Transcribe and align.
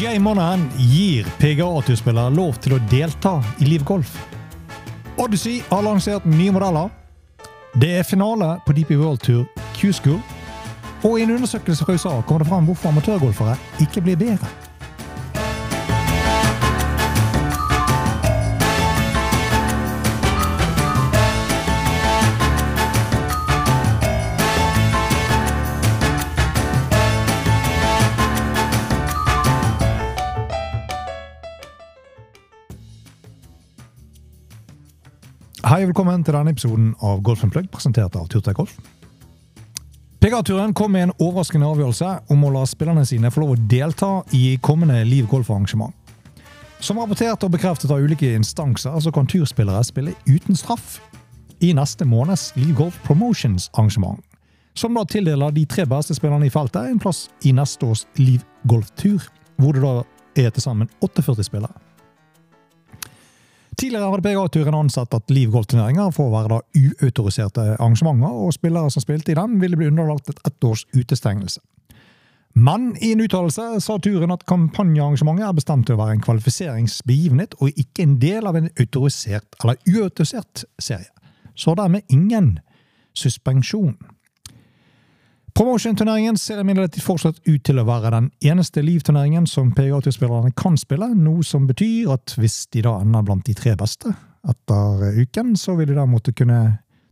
Jay 0.00 0.16
Monahan 0.18 0.62
gir 0.78 1.26
PGA-turspillere 1.36 2.32
lov 2.32 2.54
til 2.64 2.72
å 2.72 2.78
delta 2.88 3.34
i 3.60 3.66
Liv 3.68 3.82
Golf. 3.84 4.14
Odyssey 5.20 5.58
har 5.68 5.82
lansert 5.84 6.24
nye 6.24 6.54
modeller. 6.56 6.88
Det 7.76 7.90
er 7.98 8.06
finale 8.08 8.54
på 8.64 8.72
DP 8.78 8.94
World 8.96 9.20
Tour 9.26 9.44
Q-School. 9.76 10.16
Og 11.04 11.18
i 11.18 11.26
en 11.26 11.34
undersøkelse 11.34 11.84
fra 11.84 11.98
USA 11.98 12.14
kommer 12.24 12.46
det 12.46 12.48
fram 12.48 12.70
hvorfor 12.70 12.94
amatørgolfere 12.94 13.58
ikke 13.84 14.00
blir 14.06 14.16
bedre. 14.22 14.48
Hei 35.80 35.86
og 35.86 35.94
velkommen 35.94 36.20
til 36.20 36.34
denne 36.36 36.52
episoden 36.52 36.88
av 37.08 37.22
Golf 37.24 37.40
Plug, 37.40 37.70
presentert 37.72 38.12
av 38.20 38.26
Turtek 38.28 38.58
Golf. 38.58 38.74
PGA-turen 40.20 40.74
kom 40.76 40.92
med 40.92 41.06
en 41.06 41.14
overraskende 41.14 41.70
avgjørelse 41.72 42.10
om 42.34 42.44
å 42.44 42.50
la 42.52 42.66
spillerne 42.68 43.06
sine 43.08 43.30
få 43.32 43.40
lov 43.40 43.54
å 43.54 43.62
delta 43.70 44.10
i 44.36 44.58
kommende 44.60 44.98
Liv 45.08 45.24
Golf-arrangement. 45.32 45.96
Som 46.84 47.00
rapportert 47.00 47.48
og 47.48 47.54
bekreftet 47.56 47.88
av 47.88 48.04
ulike 48.04 48.34
instanser, 48.36 49.00
så 49.00 49.08
kan 49.08 49.24
turspillere 49.24 49.80
spille 49.88 50.12
uten 50.28 50.52
straff 50.52 50.98
i 51.64 51.72
neste 51.72 52.04
måneds 52.04 52.50
Liv 52.60 52.76
Golf 52.76 53.00
Promotions-arrangement. 53.08 54.20
Som 54.76 55.00
da 55.00 55.08
tildeler 55.08 55.56
de 55.56 55.64
tre 55.64 55.88
beste 55.88 56.12
spillerne 56.18 56.50
i 56.50 56.52
feltet 56.52 56.92
en 56.92 57.00
plass 57.00 57.30
i 57.40 57.56
neste 57.56 57.88
års 57.88 58.04
Liv 58.20 58.44
Golf-tur, 58.68 59.32
hvor 59.56 59.72
det 59.72 59.88
da 59.88 59.96
er 60.44 60.52
til 60.52 60.68
sammen 60.68 60.92
48 61.00 61.48
spillere. 61.48 61.72
Tidligere 63.80 64.10
hadde 64.10 64.26
PGA-turen 64.26 64.74
ansett 64.76 65.14
at 65.16 65.30
Liv 65.32 65.54
golfturneringer 65.54 66.10
for 66.12 66.28
å 66.28 66.34
være 66.34 66.50
da 66.52 66.58
uautoriserte 66.76 67.62
arrangementer, 67.78 68.34
og 68.44 68.52
spillere 68.52 68.92
som 68.92 69.00
spilte 69.00 69.32
i 69.32 69.36
dem, 69.38 69.54
ville 69.62 69.78
bli 69.80 69.88
underlagt 69.88 70.28
et 70.34 70.66
års 70.68 70.82
utestengelse. 70.92 71.62
Men 72.52 72.90
i 73.00 73.14
en 73.14 73.22
uttalelse 73.24 73.78
sa 73.80 73.96
turen 74.02 74.34
at 74.34 74.44
kampanjearrangementet 74.50 75.46
er 75.46 75.56
bestemt 75.56 75.86
til 75.88 75.96
å 75.96 76.02
være 76.02 76.18
en 76.18 76.24
kvalifiseringsbegivenhet 76.26 77.56
og 77.62 77.78
ikke 77.78 78.04
en 78.04 78.16
del 78.20 78.50
av 78.50 78.58
en 78.58 78.68
autorisert 78.74 79.56
eller 79.62 79.80
uautorisert 79.88 80.66
serie. 80.82 81.08
Så 81.54 81.72
dermed 81.78 82.04
ingen 82.12 82.58
suspensjon. 83.16 83.94
Promotion-turneringen 85.60 86.38
ser 86.40 86.62
imidlertid 86.62 87.02
fortsatt 87.04 87.42
ut 87.44 87.60
til 87.68 87.76
å 87.76 87.82
være 87.84 88.14
den 88.14 88.30
eneste 88.48 88.80
Liv-turneringen 88.80 89.44
som 89.44 89.74
PGA-spillerne 89.76 90.54
kan 90.56 90.78
spille, 90.80 91.10
noe 91.12 91.44
som 91.44 91.66
betyr 91.68 92.08
at 92.14 92.32
hvis 92.40 92.62
de 92.72 92.80
da 92.86 92.94
ender 93.02 93.26
blant 93.26 93.44
de 93.44 93.52
tre 93.58 93.74
beste 93.76 94.08
etter 94.48 95.18
uken, 95.18 95.50
så 95.60 95.74
vil 95.76 95.90
de 95.92 95.98
da 95.98 96.06
måtte 96.08 96.32
kunne 96.32 96.62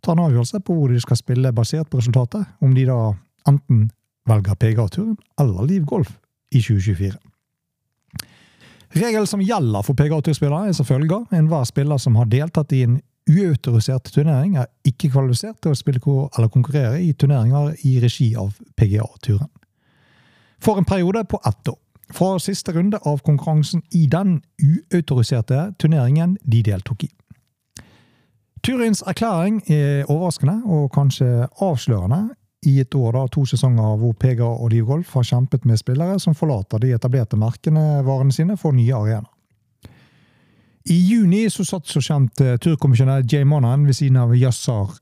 ta 0.00 0.14
en 0.14 0.22
avgjørelse 0.24 0.62
på 0.64 0.78
hvor 0.78 0.94
de 0.96 1.02
skal 1.04 1.20
spille 1.20 1.52
basert 1.52 1.90
på 1.92 2.00
resultatet, 2.00 2.48
om 2.64 2.72
de 2.72 2.86
da 2.88 2.96
enten 3.52 3.90
velger 4.32 4.56
PGA-turen 4.64 5.18
eller 5.44 5.68
Liv 5.68 5.84
Golf 5.92 6.16
i 6.48 6.64
2024. 6.64 7.20
Regelen 8.96 9.28
som 9.28 9.44
gjelder 9.44 9.84
for 9.84 9.92
PGA-turspillere, 9.92 10.72
er 10.72 10.80
som 10.80 10.88
følger. 10.88 11.28
Enhver 11.36 11.68
spiller 11.68 12.00
som 12.00 12.16
har 12.16 12.32
deltatt 12.32 12.72
i 12.72 12.86
en 12.86 12.96
uautorisert 13.28 14.10
turnering, 14.12 14.56
er 14.56 14.70
ikke 14.86 15.10
kvalifisert 15.12 15.60
til 15.62 15.74
å 15.74 15.78
spille 15.78 16.00
eller 16.02 16.48
konkurrere 16.48 17.02
i 17.02 17.12
turneringer 17.12 17.74
i 17.84 17.98
regi 18.00 18.34
av 18.36 18.56
PGA-turen. 18.76 19.50
For 20.60 20.78
en 20.78 20.88
periode 20.88 21.24
på 21.24 21.40
ett 21.46 21.68
år. 21.68 21.78
Fra 22.12 22.38
siste 22.40 22.72
runde 22.72 22.98
av 23.04 23.20
konkurransen 23.20 23.82
i 23.92 24.06
den 24.06 24.40
uautoriserte 24.64 25.74
turneringen 25.78 26.38
de 26.42 26.62
deltok 26.62 27.04
i. 27.04 27.10
Turins 28.64 29.02
erklæring 29.06 29.60
er 29.70 30.08
overraskende 30.08 30.62
og 30.64 30.90
kanskje 30.92 31.46
avslørende 31.62 32.30
i 32.66 32.80
et 32.82 32.94
år 32.94 33.12
da 33.14 33.26
to 33.30 33.44
sesonger 33.46 33.98
hvor 34.00 34.16
PGA 34.18 34.48
og 34.48 34.72
Liv 34.72 34.88
Golf 34.88 35.12
har 35.14 35.26
kjempet 35.28 35.66
med 35.68 35.78
spillere 35.78 36.18
som 36.18 36.34
forlater 36.34 36.82
de 36.82 36.94
etablerte 36.96 37.38
merkene 37.38 38.02
varene 38.06 38.34
sine 38.34 38.56
for 38.58 38.74
nye 38.74 38.94
arenaer. 38.96 39.30
I 40.88 40.96
juni 40.96 41.50
så 41.52 41.66
satt 41.68 41.88
så 41.90 42.00
kjent 42.00 42.40
uh, 42.40 42.56
turkommisjonær 42.56 43.26
Jay 43.28 43.44
Monahan 43.44 43.84
ved 43.86 43.98
siden 43.98 44.16
av 44.22 44.32
Yassar 44.36 44.94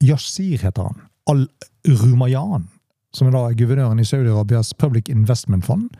Yassir, 0.00 0.62
heter 0.62 0.88
han. 0.88 1.02
Al-Rumayan, 1.28 2.68
som 3.12 3.28
er 3.28 3.34
da 3.34 3.42
guvernøren 3.58 4.00
i 4.00 4.06
Saudi-Arabias 4.08 4.72
Public 4.78 5.10
Investment 5.12 5.66
Fund, 5.66 5.90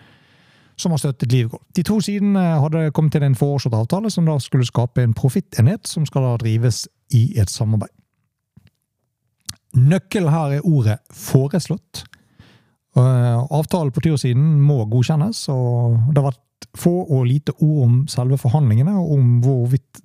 som 0.79 0.95
har 0.95 1.03
støttet 1.03 1.33
Livgolf. 1.35 1.65
De 1.77 1.83
to 1.85 1.99
sidene 2.01 2.41
hadde 2.63 2.89
kommet 2.97 3.13
til 3.17 3.27
en 3.27 3.37
foreslått 3.37 3.77
avtale 3.77 4.13
som 4.15 4.29
da 4.29 4.39
skulle 4.41 4.69
skape 4.69 5.03
en 5.03 5.17
profittenhet 5.19 5.91
som 5.91 6.07
skal 6.07 6.25
da 6.25 6.37
drives 6.41 6.87
i 7.13 7.33
et 7.41 7.51
samarbeid. 7.51 7.93
Nøkkelen 9.77 10.33
her 10.33 10.57
er 10.57 10.65
ordet 10.65 10.99
'foreslått'. 11.13 12.07
Uh, 12.97 13.45
avtalen 13.53 13.93
på 13.93 14.01
tursiden 14.01 14.61
må 14.61 14.85
godkjennes, 14.89 15.49
og 15.53 15.99
det 16.09 16.23
har 16.23 16.31
vært 16.31 16.48
få 16.79 16.95
og 17.05 17.27
lite 17.29 17.55
ord 17.59 17.83
om 17.87 17.97
selve 18.11 18.39
forhandlingene, 18.39 18.95
og 18.99 19.17
om 19.19 19.41
hvorvidt 19.45 20.05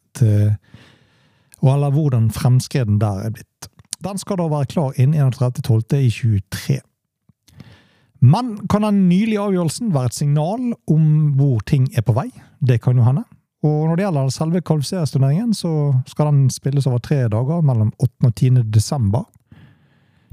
Eller 1.63 1.91
hvordan 1.91 2.27
fremskreden 2.31 2.99
der 3.01 3.23
er 3.23 3.29
blitt. 3.31 3.69
Den 4.03 4.17
skal 4.19 4.37
da 4.37 4.49
være 4.51 4.65
klar 4.65 4.97
innen 4.99 5.31
31.12. 5.33 5.95
i 5.95 6.09
23. 6.09 6.79
Men 8.23 8.57
kan 8.71 8.83
den 8.83 9.07
nylige 9.09 9.39
avgjørelsen 9.39 9.93
være 9.93 10.11
et 10.11 10.17
signal 10.17 10.73
om 10.91 11.05
hvor 11.39 11.63
ting 11.67 11.87
er 11.95 12.03
på 12.05 12.15
vei? 12.15 12.29
Det 12.59 12.81
kan 12.83 12.97
jo 12.99 13.03
hende. 13.03 13.23
Og 13.63 13.87
når 13.87 13.95
det 13.95 14.05
gjelder 14.05 14.29
selve 14.35 14.61
kvalifiseringsturneringen, 14.61 15.53
så 15.55 15.93
skal 16.07 16.31
den 16.31 16.49
spilles 16.51 16.87
over 16.87 16.99
tre 17.03 17.21
dager 17.31 17.63
mellom 17.63 17.93
8. 17.99 18.27
og 18.27 18.35
10. 18.35 18.49
desember. 18.71 19.23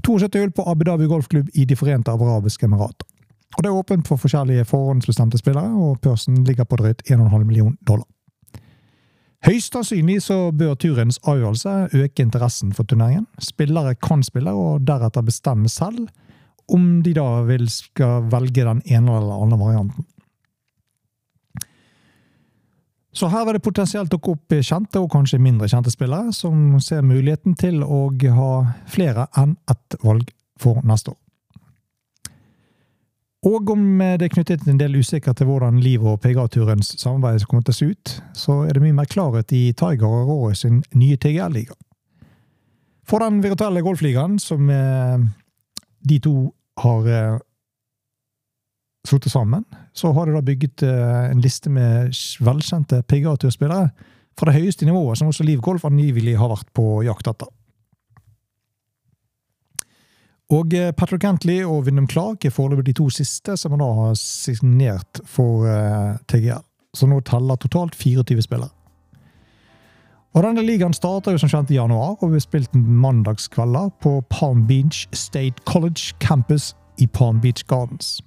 72 0.03 0.39
hull 0.39 0.51
på 0.51 0.65
Abu 0.67 0.83
Dhabi 0.87 1.07
golfklubb 1.07 1.51
i 1.53 1.65
De 1.65 1.75
forente 1.75 2.11
arabiske 2.11 2.65
emirater. 2.65 3.07
Og 3.57 3.63
Det 3.63 3.69
er 3.69 3.77
åpent 3.77 4.07
for 4.07 4.17
forskjellige 4.17 4.65
forhåndsbestemte 4.65 5.37
spillere, 5.37 5.69
og 5.75 5.99
pørsen 6.01 6.43
ligger 6.47 6.63
på 6.63 6.79
drøyt 6.79 7.03
1,5 7.09 7.43
million 7.43 7.77
dollar. 7.87 8.07
Høyst 9.41 9.73
sannsynlig 9.73 10.19
så 10.21 10.51
bør 10.53 10.75
turens 10.77 11.17
avgjørelse 11.25 11.89
øke 11.97 12.21
interessen 12.21 12.73
for 12.77 12.85
turneringen. 12.85 13.25
Spillere 13.41 13.95
kan 13.95 14.23
spille, 14.23 14.53
og 14.53 14.85
deretter 14.87 15.25
bestemme 15.25 15.69
selv 15.69 16.07
om 16.69 17.01
de 17.03 17.13
da 17.17 17.41
vil 17.47 17.65
skal 17.69 18.29
velge 18.31 18.63
den 18.63 18.83
ene 18.85 19.17
eller 19.17 19.43
andre 19.43 19.57
varianten. 19.59 20.05
Så 23.11 23.27
her 23.27 23.43
vil 23.45 23.57
det 23.57 23.65
potensielt 23.65 24.11
dukke 24.11 24.37
opp 24.37 24.53
kjente 24.63 25.01
og 25.01 25.09
kanskje 25.11 25.41
mindre 25.41 25.67
kjente 25.67 25.91
spillere, 25.91 26.31
som 26.31 26.77
ser 26.79 27.03
muligheten 27.03 27.57
til 27.59 27.83
å 27.83 28.05
ha 28.37 28.51
flere 28.87 29.27
enn 29.37 29.57
ett 29.71 29.97
valg 30.05 30.31
for 30.61 30.79
neste 30.87 31.11
år. 31.11 31.19
Og 33.41 33.71
om 33.73 33.85
det 34.19 34.27
er 34.27 34.33
knyttet 34.35 34.67
en 34.69 34.77
del 34.77 34.99
usikkerhet 35.01 35.39
til 35.39 35.47
hvordan 35.49 35.79
Liv 35.81 36.03
og 36.05 36.19
PGA-turens 36.21 36.91
samarbeid 37.01 37.47
kommer 37.49 37.63
til 37.65 37.73
å 37.73 37.77
se 37.79 37.87
ut, 37.89 38.11
så 38.37 38.57
er 38.67 38.77
det 38.77 38.83
mye 38.83 38.97
mer 38.99 39.09
klarhet 39.09 39.49
i 39.57 39.71
Tiger 39.73 40.05
og 40.05 40.29
Rory 40.29 40.57
sin 40.59 40.83
nye 40.93 41.17
TGL-liga. 41.17 41.73
For 43.09 43.23
den 43.25 43.41
virtuelle 43.41 43.81
golfligaen, 43.81 44.37
som 44.37 44.69
de 44.69 46.19
to 46.21 46.35
har 46.83 47.09
sluttet 49.09 49.33
sammen, 49.33 49.65
så 49.97 50.13
har 50.13 50.29
de 50.29 50.37
da 50.37 50.43
bygget 50.45 50.85
en 50.85 51.41
liste 51.41 51.73
med 51.73 52.13
velkjente 52.45 53.01
PGA-turspillere 53.09 53.89
fra 54.37 54.51
det 54.51 54.59
høyeste 54.59 54.85
nivået, 54.85 55.17
som 55.17 55.33
også 55.33 55.47
Liv 55.49 55.65
Golf 55.65 55.89
angivelig 55.89 56.37
har 56.37 56.53
vært 56.53 56.69
på 56.77 57.01
jakt 57.09 57.33
etter. 57.33 57.49
Og 60.51 60.73
Patrick 60.99 61.21
Gantley 61.23 61.61
og 61.63 61.85
Wyndham 61.85 62.09
Clark 62.11 62.43
er 62.45 62.51
foreløpig 62.51 62.89
de 62.89 62.97
to 62.99 63.05
siste 63.13 63.55
som 63.55 63.77
da 63.79 63.87
har 63.95 64.17
signert 64.19 65.21
for 65.23 65.63
uh, 65.63 66.19
TGL. 66.27 66.65
Så 66.91 67.07
nå 67.07 67.21
teller 67.23 67.55
totalt 67.55 67.95
24 67.95 68.43
spillere. 68.43 68.73
Og 70.31 70.43
Denne 70.43 70.63
ligaen 70.63 70.95
starter 70.95 71.35
jo 71.35 71.39
som 71.41 71.51
kjent 71.51 71.71
i 71.71 71.77
januar 71.77 72.17
og 72.19 72.31
blir 72.31 72.43
spilt 72.43 72.75
mandagskvelder 72.75 73.89
på 74.03 74.17
Palm 74.31 74.65
Beach 74.67 75.05
State 75.15 75.63
College 75.67 76.15
campus 76.23 76.73
i 76.99 77.07
Palm 77.07 77.41
Beach 77.43 77.63
Gardens. 77.67 78.19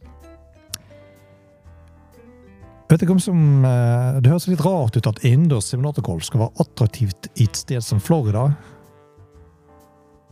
Vet 2.89 3.01
du 3.01 3.19
som, 3.19 3.65
uh, 3.65 4.21
Det 4.21 4.31
høres 4.31 4.49
litt 4.49 4.65
rart 4.65 4.97
ut 4.97 5.07
at 5.07 5.25
innendørs 5.25 5.73
simulatorgolf 5.73 6.25
skal 6.25 6.45
være 6.45 6.65
attraktivt 6.65 7.29
i 7.37 7.45
et 7.49 7.57
sted 7.57 7.81
som 7.83 8.01
Florida, 8.01 8.55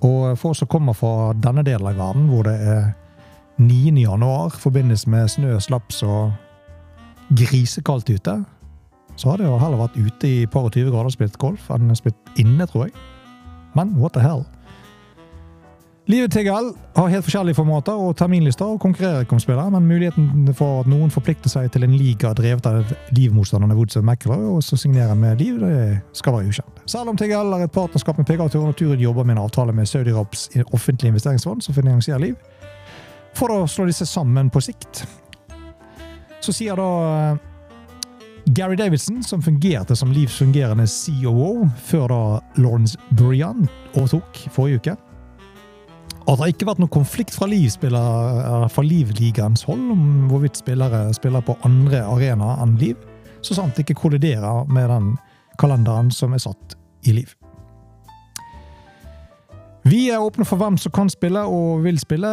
og 0.03 0.39
for 0.39 0.51
oss 0.53 0.63
som 0.63 0.71
kommer 0.71 0.97
fra 0.99 1.33
denne 1.39 1.63
delen 1.67 1.87
av 1.87 1.99
verden, 1.99 2.27
hvor 2.31 2.47
det 2.49 2.57
er 2.59 2.91
9. 3.63 3.93
januar 4.03 4.57
forbindes 4.59 5.07
med 5.07 5.29
snø, 5.31 5.55
slaps 5.63 6.03
og 6.03 6.33
grisekaldt 7.39 8.11
ute, 8.11 8.35
så 9.17 9.31
hadde 9.31 9.47
jeg 9.47 9.61
heller 9.61 9.83
vært 9.83 9.99
ute 10.01 10.29
i 10.29 10.47
par 10.51 10.67
og 10.67 10.75
20 10.75 10.91
grader 10.91 11.11
og 11.11 11.15
spilt 11.15 11.39
golf 11.41 11.69
enn 11.71 11.93
spilt 11.97 12.41
inne, 12.41 12.67
tror 12.67 12.89
jeg. 12.89 12.97
Men 13.77 13.95
what 14.01 14.17
the 14.17 14.25
hell? 14.25 14.45
Livet 16.07 16.33
TGL 16.33 16.73
har 16.95 17.09
helt 17.09 17.23
forskjellige 17.25 17.55
formater 17.55 17.95
og 17.95 18.17
terminlister 18.19 18.67
og 18.67 18.81
konkurrerer 18.83 19.23
ikke 19.23 19.37
om 19.37 19.41
spillere, 19.41 19.71
men 19.71 19.85
muligheten 19.87 20.49
for 20.59 20.81
at 20.81 20.89
noen 20.91 21.13
forplikter 21.15 21.51
seg 21.53 21.69
til 21.71 21.87
en 21.87 21.95
liga 21.95 22.33
drevet 22.35 22.67
av 22.67 22.91
livmotstanderne 23.15 23.77
Woods 23.79 24.01
og 24.01 24.03
McIlroy, 24.03 24.49
og 24.57 24.65
så 24.67 24.77
signerer 24.81 25.15
med 25.15 25.39
liv, 25.39 25.61
det 25.63 26.01
skal 26.19 26.35
være 26.35 26.51
ukjent. 26.51 26.81
Selv 26.91 27.13
om 27.13 27.21
TGL 27.21 27.55
er 27.55 27.63
et 27.69 27.75
partnerskap 27.77 28.19
med 28.19 28.27
PGA 28.27 28.49
Tour 28.49 28.65
og 28.65 28.73
Naturen 28.73 29.05
jobber 29.05 29.29
med 29.29 29.37
en 29.37 29.45
avtale 29.45 29.77
med 29.79 29.87
Saudi-Arabs 29.87 30.49
offentlige 30.73 31.15
investeringsfond 31.15 31.63
som 31.63 31.79
finansierer 31.79 32.25
liv, 32.27 32.35
for 33.39 33.55
å 33.55 33.61
slå 33.71 33.87
disse 33.87 34.07
sammen 34.11 34.51
på 34.51 34.61
sikt. 34.61 35.05
Så 36.43 36.51
sier 36.51 36.83
da 36.83 36.91
eh, 37.13 37.39
Gary 38.59 38.75
Davidson, 38.75 39.23
som 39.23 39.39
fungerte 39.43 39.95
som 39.95 40.11
Livs 40.11 40.35
fungerende 40.43 40.91
COO 40.91 41.71
før 41.87 42.11
da 42.11 42.21
Lawrence 42.59 42.99
Brian 43.15 43.69
overtok 43.95 44.45
forrige 44.51 44.83
uke, 44.83 44.99
at 46.23 46.37
det 46.37 46.39
har 46.39 46.53
ikke 46.53 46.67
vært 46.69 46.81
noen 46.83 46.93
konflikt 46.93 47.35
fra 47.35 47.49
Liv-spillere, 47.51 48.69
fra 48.71 48.85
Liv-ligaens 48.87 49.65
hold 49.67 49.83
om 49.95 50.05
hvorvidt 50.31 50.61
spillere 50.61 51.09
spiller 51.17 51.43
på 51.43 51.57
andre 51.67 52.05
arenaer 52.07 52.63
enn 52.63 52.77
Liv, 52.79 52.97
så 53.43 53.57
sant 53.59 53.75
det 53.75 53.83
ikke 53.87 53.99
kolliderer 54.05 54.69
med 54.71 54.91
den 54.93 55.09
kalenderen 55.59 56.13
som 56.15 56.35
er 56.35 56.45
satt 56.45 56.77
i 57.07 57.17
Liv. 57.17 57.35
Vi 59.83 60.05
er 60.15 60.23
åpne 60.23 60.47
for 60.47 60.63
hvem 60.63 60.79
som 60.79 60.95
kan 60.95 61.11
spille 61.11 61.43
og 61.43 61.83
vil 61.83 61.99
spille, 61.99 62.31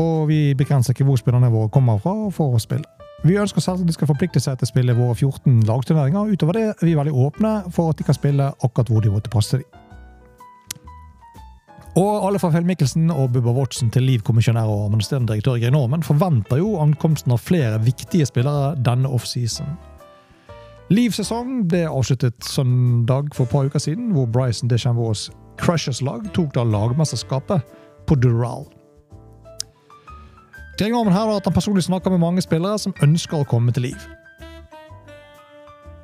og 0.00 0.28
vi 0.30 0.54
begrenser 0.56 0.96
ikke 0.96 1.04
hvor 1.04 1.20
spillerne 1.20 1.52
våre 1.52 1.68
kommer 1.68 2.00
fra 2.00 2.14
for 2.32 2.56
å 2.56 2.62
spille. 2.62 2.88
Vi 3.20 3.36
ønsker 3.36 3.60
selv 3.60 3.82
at 3.82 3.90
de 3.90 3.92
skal 3.92 4.08
forplikte 4.08 4.40
seg 4.40 4.56
til 4.56 4.64
å 4.64 4.70
spille 4.70 4.96
våre 4.96 5.12
14 5.12 5.60
lagturneringer. 5.68 6.32
Utover 6.32 6.56
det 6.56 6.64
er 6.70 6.86
vi 6.88 6.96
veldig 6.96 7.12
åpne 7.12 7.52
for 7.68 7.92
at 7.92 8.00
de 8.00 8.08
kan 8.08 8.16
spille 8.16 8.48
akkurat 8.64 8.88
hvor 8.88 9.04
de 9.04 9.12
måtte 9.12 9.32
passe 9.32 9.60
dem. 9.60 9.79
Og 11.98 12.26
alle 12.26 12.38
fra 12.38 12.52
Fjell 12.54 12.66
Mikkelsen 12.68 13.10
og 13.10 13.32
Bubba 13.34 13.50
Watson 13.50 13.90
til 13.90 14.04
Liv-kommisjonær 14.06 14.68
og 14.70 14.84
administrerende 14.84 15.32
direktør 15.32 15.58
Geir 15.58 15.72
Norman 15.74 16.04
forventer 16.06 16.60
jo 16.60 16.76
ankomsten 16.78 17.34
av 17.34 17.42
flere 17.42 17.80
viktige 17.82 18.28
spillere 18.28 18.76
denne 18.78 19.10
offseason. 19.10 19.66
Livs 20.90 21.18
sesong 21.18 21.64
ble 21.70 21.84
avsluttet 21.88 22.38
søndag 22.46 23.34
for 23.34 23.46
et 23.46 23.50
par 23.50 23.66
uker 23.66 23.82
siden, 23.82 24.12
hvor 24.14 24.30
Bryson 24.30 24.70
DeChambeaus 24.70 25.30
Crushers-lag 25.58 26.30
tok 26.34 26.54
da 26.54 26.64
lagmesterskapet 26.64 27.66
på 28.06 28.14
Dural. 28.22 28.68
Geir 30.78 30.94
Norman 30.94 31.14
hevder 31.14 31.42
at 31.42 31.46
han 31.46 31.54
personlig 31.54 31.84
snakker 31.84 32.10
med 32.14 32.22
mange 32.22 32.42
spillere 32.42 32.78
som 32.78 32.94
ønsker 33.02 33.42
å 33.42 33.46
komme 33.50 33.74
til 33.74 33.90
Liv. 33.90 34.10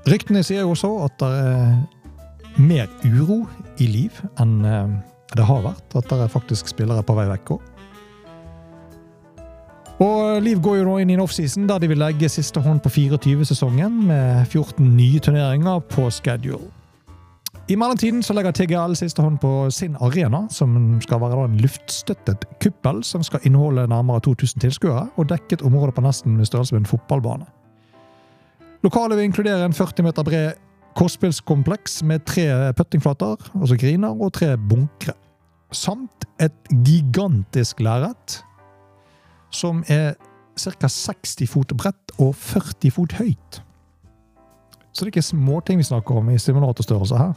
Ryktene 0.06 0.42
sier 0.46 0.66
jo 0.66 0.74
også 0.74 0.90
at 1.06 1.18
det 1.22 1.30
er 1.46 2.62
mer 2.62 2.90
uro 3.06 3.44
i 3.82 3.86
Liv 3.90 4.18
enn 4.42 4.58
eh, 4.66 4.96
det 5.34 5.46
har 5.46 5.64
vært 5.64 5.96
at 5.98 6.06
det 6.12 6.20
er 6.22 6.30
faktisk 6.30 6.70
spillere 6.70 7.02
på 7.02 7.16
vei 7.18 7.26
vekk 7.32 7.56
òg. 7.56 7.72
Og 9.96 10.42
Liv 10.44 10.60
går 10.60 10.82
jo 10.82 10.86
nå 10.86 10.98
inn 11.00 11.10
i 11.10 11.16
en 11.16 11.24
offseason 11.24 11.64
der 11.68 11.80
de 11.80 11.88
vil 11.88 12.02
legge 12.02 12.28
siste 12.28 12.60
hånd 12.60 12.82
på 12.84 12.92
24-sesongen 12.92 14.02
med 14.10 14.42
14 14.44 14.84
nye 14.84 15.22
turneringer 15.24 15.80
på 15.88 16.10
schedule. 16.12 16.68
I 17.66 17.74
mellomtiden 17.74 18.20
så 18.22 18.34
legger 18.36 18.54
TGL 18.54 18.92
siste 18.94 19.22
hånd 19.24 19.40
på 19.42 19.70
sin 19.74 19.96
arena, 19.98 20.44
som 20.54 21.00
skal 21.02 21.18
være 21.18 21.48
en 21.48 21.56
luftstøttet 21.58 22.44
kuppel 22.62 23.00
som 23.02 23.24
skal 23.26 23.42
inneholde 23.42 23.88
nærmere 23.90 24.22
2000 24.22 24.62
tilskuere 24.62 25.08
og 25.16 25.28
dekket 25.32 25.64
området 25.66 25.74
område 25.76 25.96
på 25.96 26.04
nesten 26.04 26.36
med 26.36 26.46
størrelse 26.46 26.74
med 26.74 26.84
en 26.84 26.92
fotballbane. 26.92 27.48
Lokalet 28.84 29.18
vil 29.18 29.24
inkludere 29.24 29.64
en 29.64 29.74
40 29.74 30.06
meter 30.06 30.22
bred 30.22 30.52
kortspillskompleks 30.96 32.00
med 32.08 32.24
tre 32.28 32.48
puttingflater, 32.76 33.36
altså 33.60 33.76
griner, 33.80 34.16
og 34.16 34.32
tre 34.32 34.54
bunkre. 34.56 35.12
Samt 35.74 36.24
et 36.40 36.56
gigantisk 36.86 37.80
lerret 37.84 38.40
som 39.52 39.82
er 39.92 40.14
ca. 40.56 40.88
60 40.88 41.48
fot 41.50 41.72
bredt 41.76 42.14
og 42.18 42.34
40 42.34 42.92
fot 42.94 43.16
høyt. 43.20 43.62
Så 44.92 45.04
det 45.04 45.10
er 45.10 45.16
ikke 45.16 45.28
småting 45.28 45.80
vi 45.80 45.88
snakker 45.90 46.16
om 46.16 46.30
i 46.32 46.38
simulatorstørrelse 46.40 47.18
her. 47.20 47.34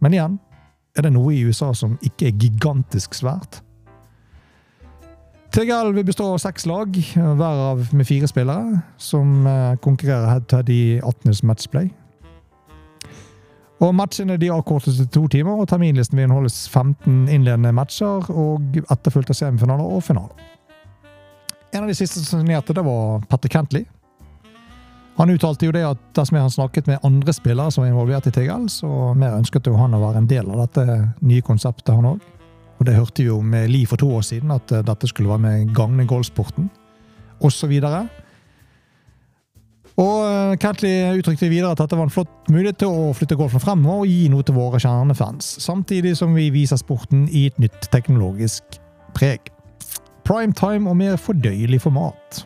Men 0.00 0.16
igjen, 0.16 0.38
er 0.96 1.04
det 1.04 1.12
noe 1.12 1.34
i 1.34 1.42
USA 1.44 1.74
som 1.76 1.98
ikke 2.02 2.30
er 2.30 2.38
gigantisk 2.40 3.14
svært? 3.18 3.60
TGL 5.50 5.92
vil 5.96 6.06
bestå 6.06 6.28
av 6.30 6.38
seks 6.40 6.64
lag, 6.70 6.94
hver 6.94 7.62
av 7.66 7.82
med 7.92 8.06
fire 8.06 8.28
spillere, 8.30 8.80
som 9.02 9.46
eh, 9.50 9.76
konkurrerer 9.82 10.30
head-to-head 10.30 10.70
i 10.70 10.82
18. 11.02 11.34
matchplay. 11.42 11.90
Og 13.80 13.94
Matchene 13.96 14.36
de 14.36 14.50
avkortes 14.52 14.98
til 14.98 15.08
to 15.08 15.22
timer, 15.32 15.56
og 15.62 15.68
terminlisten 15.70 16.18
vil 16.18 16.26
inneholdes 16.26 16.66
15 16.68 17.30
innledende 17.32 17.72
matcher 17.72 18.26
og 18.28 18.76
etterfulgt 18.82 19.32
av 19.32 19.38
semifinaler 19.38 19.86
og 19.86 20.02
finaler. 20.04 20.50
En 21.72 21.86
av 21.86 21.88
de 21.88 21.96
siste 21.96 22.20
som 22.20 22.42
signerte, 22.42 22.74
det 22.76 22.84
var 22.84 23.24
Petter 23.30 23.52
Kentley. 23.52 23.86
Han 25.16 25.32
uttalte 25.32 25.68
jo 25.68 25.72
det 25.72 25.84
at 25.84 26.00
dersom 26.16 26.38
han 26.40 26.52
snakket 26.52 26.90
med 26.90 27.06
andre 27.06 27.32
spillere 27.36 27.72
som 27.72 27.84
var 27.84 27.90
involvert 27.90 28.28
i 28.28 28.34
TGL, 28.34 28.68
så 28.72 28.90
mer 29.16 29.38
ønsket 29.38 29.68
jo 29.68 29.78
han 29.78 29.96
å 29.96 30.02
være 30.02 30.22
en 30.22 30.28
del 30.28 30.48
av 30.50 30.64
dette 30.64 31.00
nye 31.24 31.44
konseptet, 31.44 31.94
han 31.94 32.08
òg. 32.14 32.20
Og 32.80 32.86
det 32.88 32.96
hørte 32.96 33.22
vi 33.22 33.28
jo 33.28 33.40
med 33.44 33.68
Li 33.72 33.82
for 33.88 34.00
to 34.00 34.08
år 34.16 34.24
siden, 34.24 34.52
at 34.52 34.72
dette 34.72 35.08
skulle 35.08 35.32
være 35.32 35.44
med 35.44 35.74
gagne 35.76 36.06
golfsporten, 36.08 36.70
osv. 37.40 37.72
Og 37.80 38.19
Catley 40.60 40.92
eh, 41.02 41.16
uttrykte 41.18 41.50
videre 41.50 41.72
at 41.74 41.80
dette 41.82 41.96
var 41.98 42.06
en 42.06 42.12
flott 42.12 42.50
mulighet 42.50 42.80
til 42.82 42.92
å 42.92 43.14
flytte 43.16 43.38
golfen 43.38 43.62
fremover 43.62 44.04
og 44.04 44.10
gi 44.10 44.28
noe 44.32 44.46
til 44.46 44.56
våre 44.56 44.80
kjernefans, 44.80 45.56
samtidig 45.64 46.14
som 46.18 46.34
vi 46.36 46.50
viser 46.54 46.80
sporten 46.80 47.26
i 47.28 47.46
et 47.50 47.58
nytt 47.60 47.90
teknologisk 47.92 48.78
preg. 49.16 49.50
Primetime 50.24 50.88
og 50.88 50.96
mer 51.00 51.18
fordøyelig 51.18 51.82
format. 51.82 52.44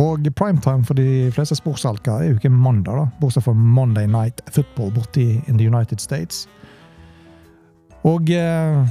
Og 0.00 0.26
primetime 0.36 0.84
for 0.86 0.98
de 0.98 1.30
fleste 1.34 1.56
sportsalker 1.58 2.12
er 2.12 2.30
jo 2.30 2.38
ikke 2.38 2.52
mandag, 2.52 2.96
da, 2.96 3.06
bortsett 3.20 3.44
fra 3.44 3.54
Monday 3.54 4.06
Night 4.06 4.40
Football 4.50 4.92
borti 4.94 5.40
in 5.46 5.58
the 5.58 5.66
United 5.66 6.00
States. 6.00 6.48
Og 8.06 8.30
eh, 8.32 8.84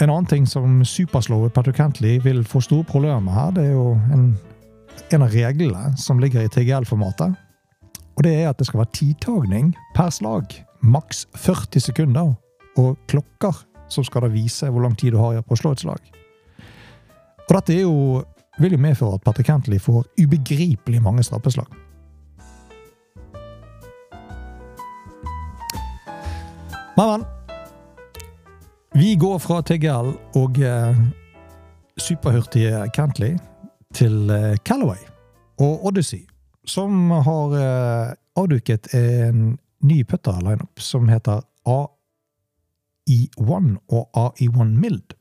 en 0.00 0.10
annen 0.10 0.28
ting 0.28 0.46
som 0.48 0.84
superslået 0.84 1.52
Patrick 1.52 1.76
Cantley 1.76 2.20
vil 2.22 2.44
få 2.44 2.60
store 2.60 2.84
problemer 2.84 3.20
med 3.20 3.32
her, 3.32 3.50
det 3.50 3.64
er 3.64 3.72
jo 3.72 3.96
en 4.12 4.28
en 5.12 5.22
av 5.22 5.32
reglene 5.34 5.96
som 6.00 6.20
ligger 6.20 6.44
i 6.44 6.50
TGL-formatet. 6.52 7.34
Og 8.16 8.24
det 8.24 8.32
er 8.34 8.50
at 8.50 8.58
det 8.58 8.66
skal 8.68 8.80
være 8.82 8.94
tidtagning 8.96 9.72
per 9.94 10.10
slag. 10.10 10.54
Maks 10.80 11.26
40 11.36 11.80
sekunder. 11.80 12.34
Og 12.76 12.96
klokker 13.08 13.64
som 13.88 14.04
skal 14.04 14.26
da 14.26 14.32
vise 14.32 14.68
hvor 14.70 14.82
lang 14.84 14.96
tid 14.98 15.14
du 15.14 15.20
har 15.20 15.40
på 15.44 15.56
å 15.56 15.60
slå 15.60 15.72
et 15.76 15.84
slag. 15.84 16.12
Og 17.46 17.52
dette 17.54 17.76
jo, 17.78 18.22
vil 18.58 18.74
jo 18.74 18.82
medføre 18.82 19.18
at 19.18 19.24
Patrick 19.24 19.50
Hentley 19.52 19.78
får 19.80 20.08
ubegripelig 20.18 21.02
mange 21.02 21.24
strappeslag. 21.26 21.68
Men, 26.96 27.08
men. 27.12 27.26
Vi 28.96 29.12
går 29.20 29.38
fra 29.44 29.60
TGL 29.60 30.14
og 30.40 30.58
eh, 30.64 31.00
superhurtige 32.00 32.86
Kentley 32.96 33.34
til 33.96 34.30
eh, 34.30 34.56
Callaway 34.64 34.98
og 35.58 35.86
Odyssey, 35.86 36.26
som 36.68 37.10
har 37.10 37.54
eh, 37.56 38.14
avduket 38.36 38.94
en 38.94 39.58
ny 39.86 40.02
putter-lineup 40.04 40.80
som 40.80 41.08
heter 41.08 41.40
AI1 41.66 43.76
og 43.88 44.08
AI1 44.16 44.76
Mild. 44.76 45.14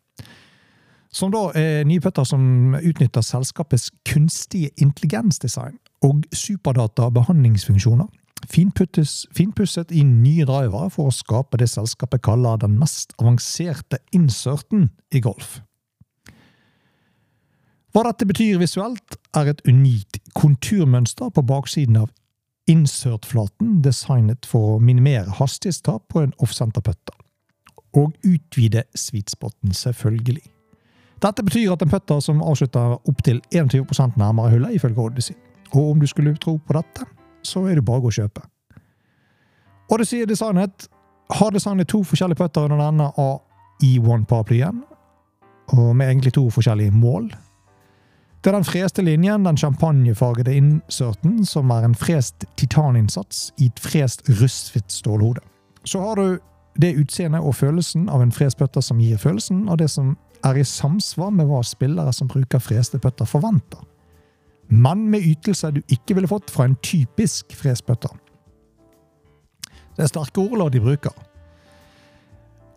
Som 1.12 1.32
da 1.32 1.52
er 1.56 1.84
nye 1.88 2.02
putter 2.04 2.24
som 2.28 2.76
utnytter 2.76 3.22
selskapets 3.24 3.92
kunstige 4.10 4.70
intelligensdesign 4.82 5.78
og 6.04 6.24
superdata 6.36 7.10
behandlingsfunksjoner. 7.10 8.08
finpusset 8.52 9.92
i 9.92 10.04
nye 10.04 10.46
drivere 10.46 10.90
for 10.90 11.08
å 11.08 11.16
skape 11.16 11.58
det 11.58 11.70
selskapet 11.70 12.22
kaller 12.22 12.58
den 12.58 12.78
mest 12.78 13.14
avanserte 13.18 13.98
inserten 14.14 14.90
i 15.12 15.20
golf. 15.20 15.62
Hva 17.96 18.02
dette 18.04 18.26
betyr 18.28 18.58
visuelt, 18.60 19.16
er 19.40 19.48
et 19.48 19.62
unikt 19.64 20.18
konturmønster 20.36 21.30
på 21.32 21.44
baksiden 21.48 22.02
av 22.02 22.10
insert-flaten 22.68 23.78
designet 23.86 24.44
for 24.52 24.74
å 24.74 24.82
minimere 24.84 25.32
hastighetstap 25.38 26.04
på 26.12 26.26
en 26.26 26.34
offcenter-putter. 26.44 27.16
Og 27.96 28.18
utvide 28.28 28.84
sweetspoten, 29.00 29.72
selvfølgelig. 29.72 30.44
Dette 31.24 31.46
betyr 31.48 31.72
at 31.72 31.88
en 31.88 31.94
putter 31.94 32.20
som 32.20 32.44
avslutter 32.44 32.98
opptil 32.98 33.40
21 33.56 34.20
nærmere 34.20 34.52
hullet, 34.58 34.76
ifølge 34.76 35.00
Odyssey. 35.00 35.40
Og 35.72 35.94
om 35.94 36.04
du 36.04 36.08
skulle 36.12 36.36
tro 36.36 36.58
på 36.60 36.76
dette, 36.76 37.08
så 37.48 37.64
er 37.64 37.80
det 37.80 37.88
bare 37.88 38.04
å 38.04 38.10
gå 38.10 38.12
og 38.12 38.20
kjøpe. 38.20 38.44
Odyssey 39.88 40.26
er 40.26 40.28
designet, 40.28 40.90
har 41.32 41.56
designet 41.56 41.88
to 41.88 42.04
forskjellige 42.04 42.44
putter 42.44 42.68
under 42.68 42.84
denne 42.84 43.08
AI1-paraplyen, 43.16 44.84
og 45.72 45.92
med 45.96 46.10
egentlig 46.12 46.36
to 46.36 46.50
forskjellige 46.52 46.92
mål. 46.92 47.32
Det 48.46 48.52
er 48.52 48.60
den 48.60 48.66
freste 48.68 49.02
linjen, 49.02 49.42
den 49.42 49.58
champagnefargede 49.58 50.54
inserten, 50.54 51.40
som 51.50 51.72
er 51.74 51.88
en 51.88 51.96
frest 51.98 52.44
titaninnsats 52.62 53.48
i 53.58 53.72
et 53.72 53.80
frest 53.82 54.22
rustfritt 54.30 54.94
stålhode. 54.94 55.42
Så 55.82 55.98
har 56.04 56.16
du 56.16 56.38
det 56.78 56.92
utseendet 57.02 57.42
og 57.42 57.56
følelsen 57.58 58.06
av 58.06 58.22
en 58.22 58.34
frest 58.36 58.60
putter 58.60 58.86
som 58.86 59.02
gir 59.02 59.18
følelsen 59.18 59.64
og 59.66 59.80
det 59.82 59.88
som 59.90 60.14
er 60.46 60.60
i 60.62 60.68
samsvar 60.68 61.34
med 61.34 61.50
hva 61.50 61.64
spillere 61.66 62.14
som 62.14 62.30
bruker 62.30 62.62
freste 62.62 63.02
putter, 63.02 63.26
forventer. 63.26 63.82
Men 64.70 65.08
med 65.10 65.26
ytelser 65.26 65.74
du 65.74 65.82
ikke 65.90 66.14
ville 66.14 66.30
fått 66.30 66.54
fra 66.54 66.70
en 66.70 66.78
typisk 66.86 67.58
frest 67.58 67.88
putter. 67.90 68.14
Det 69.98 70.06
er 70.06 70.14
sterke 70.14 70.46
ordlag 70.46 70.70
de 70.76 70.86
bruker. 70.86 71.18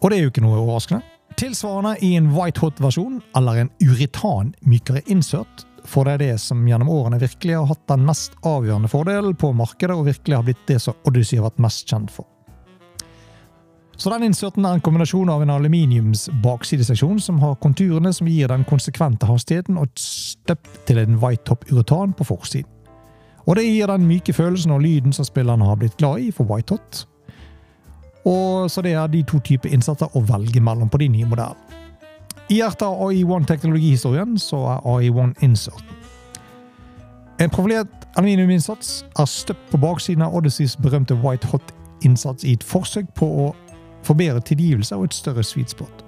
Og 0.01 0.09
det 0.09 0.17
er 0.17 0.25
jo 0.25 0.33
ikke 0.33 0.49
noe 0.49 0.63
overraskende. 0.63 1.18
Tilsvarende 1.39 1.97
i 2.03 2.17
en 2.19 2.33
white 2.35 2.59
hot-versjon, 2.61 3.21
eller 3.37 3.61
en 3.61 3.69
uritan 3.79 4.55
mykere 4.67 5.05
insert, 5.07 5.67
for 5.87 6.05
det 6.05 6.17
er 6.17 6.25
det 6.25 6.41
som 6.43 6.65
gjennom 6.67 6.91
årene 6.91 7.21
virkelig 7.23 7.55
har 7.55 7.69
hatt 7.71 7.85
den 7.87 8.03
mest 8.09 8.35
avgjørende 8.43 8.91
fordelen 8.91 9.37
på 9.39 9.53
markedet, 9.55 9.95
og 9.95 10.09
virkelig 10.09 10.35
har 10.35 10.49
blitt 10.49 10.65
det 10.67 10.81
som 10.83 10.99
Odyssey 11.07 11.39
har 11.39 11.47
vært 11.47 11.63
mest 11.63 11.87
kjent 11.87 12.11
for. 12.11 12.27
Så 13.99 14.11
den 14.11 14.29
inserten 14.29 14.67
er 14.67 14.77
en 14.77 14.83
kombinasjon 14.83 15.31
av 15.31 15.43
en 15.43 15.51
aluminiums 15.55 16.29
baksideseksjon 16.43 17.19
som 17.23 17.39
har 17.43 17.57
konturene 17.63 18.13
som 18.15 18.31
gir 18.31 18.51
den 18.51 18.67
konsekvente 18.67 19.27
hastigheten, 19.31 19.79
og 19.79 19.87
et 19.87 20.03
støpt 20.03 20.83
til 20.91 20.99
en 21.03 21.21
white 21.23 21.47
top 21.47 21.67
uretan 21.71 22.15
på 22.19 22.27
forsiden. 22.33 22.67
Og 23.47 23.57
det 23.57 23.65
gir 23.65 23.87
den 23.87 24.11
myke 24.11 24.35
følelsen 24.35 24.75
og 24.75 24.83
lyden 24.83 25.15
som 25.15 25.27
spillerne 25.27 25.71
har 25.71 25.79
blitt 25.79 25.97
glad 26.03 26.27
i 26.27 26.33
for 26.35 26.51
white 26.51 26.75
hot. 26.75 27.07
Og 28.29 28.71
så 28.71 28.83
det 28.85 28.93
er 28.93 29.09
de 29.11 29.23
to 29.25 29.41
typer 29.45 29.73
innsatser 29.73 30.13
å 30.17 30.23
velge 30.29 30.61
mellom 30.61 30.91
på 30.93 31.01
de 31.01 31.09
nye 31.13 31.29
modellene. 31.29 31.79
I 32.49 32.63
hjertet 32.63 32.87
av 32.87 33.03
AI1-teknologihistorien 33.05 34.39
så 34.41 34.63
er 34.73 34.87
AI1 34.89 35.35
insert. 35.45 35.85
En 37.39 37.51
profilert 37.53 38.07
aluminiuminnsats 38.17 39.03
er 39.21 39.29
støpt 39.29 39.67
på 39.71 39.81
baksiden 39.83 40.25
av 40.25 40.35
Odysseys 40.35 40.77
berømte 40.81 41.17
White 41.21 41.47
Hot-innsats 41.53 42.47
i 42.49 42.57
et 42.57 42.65
forsøk 42.65 43.11
på 43.19 43.29
å 43.45 43.49
forbedre 44.07 44.41
tilgivelse 44.49 44.97
og 44.97 45.11
et 45.11 45.19
større 45.19 45.45
sweet 45.45 45.75
spot. 45.77 46.05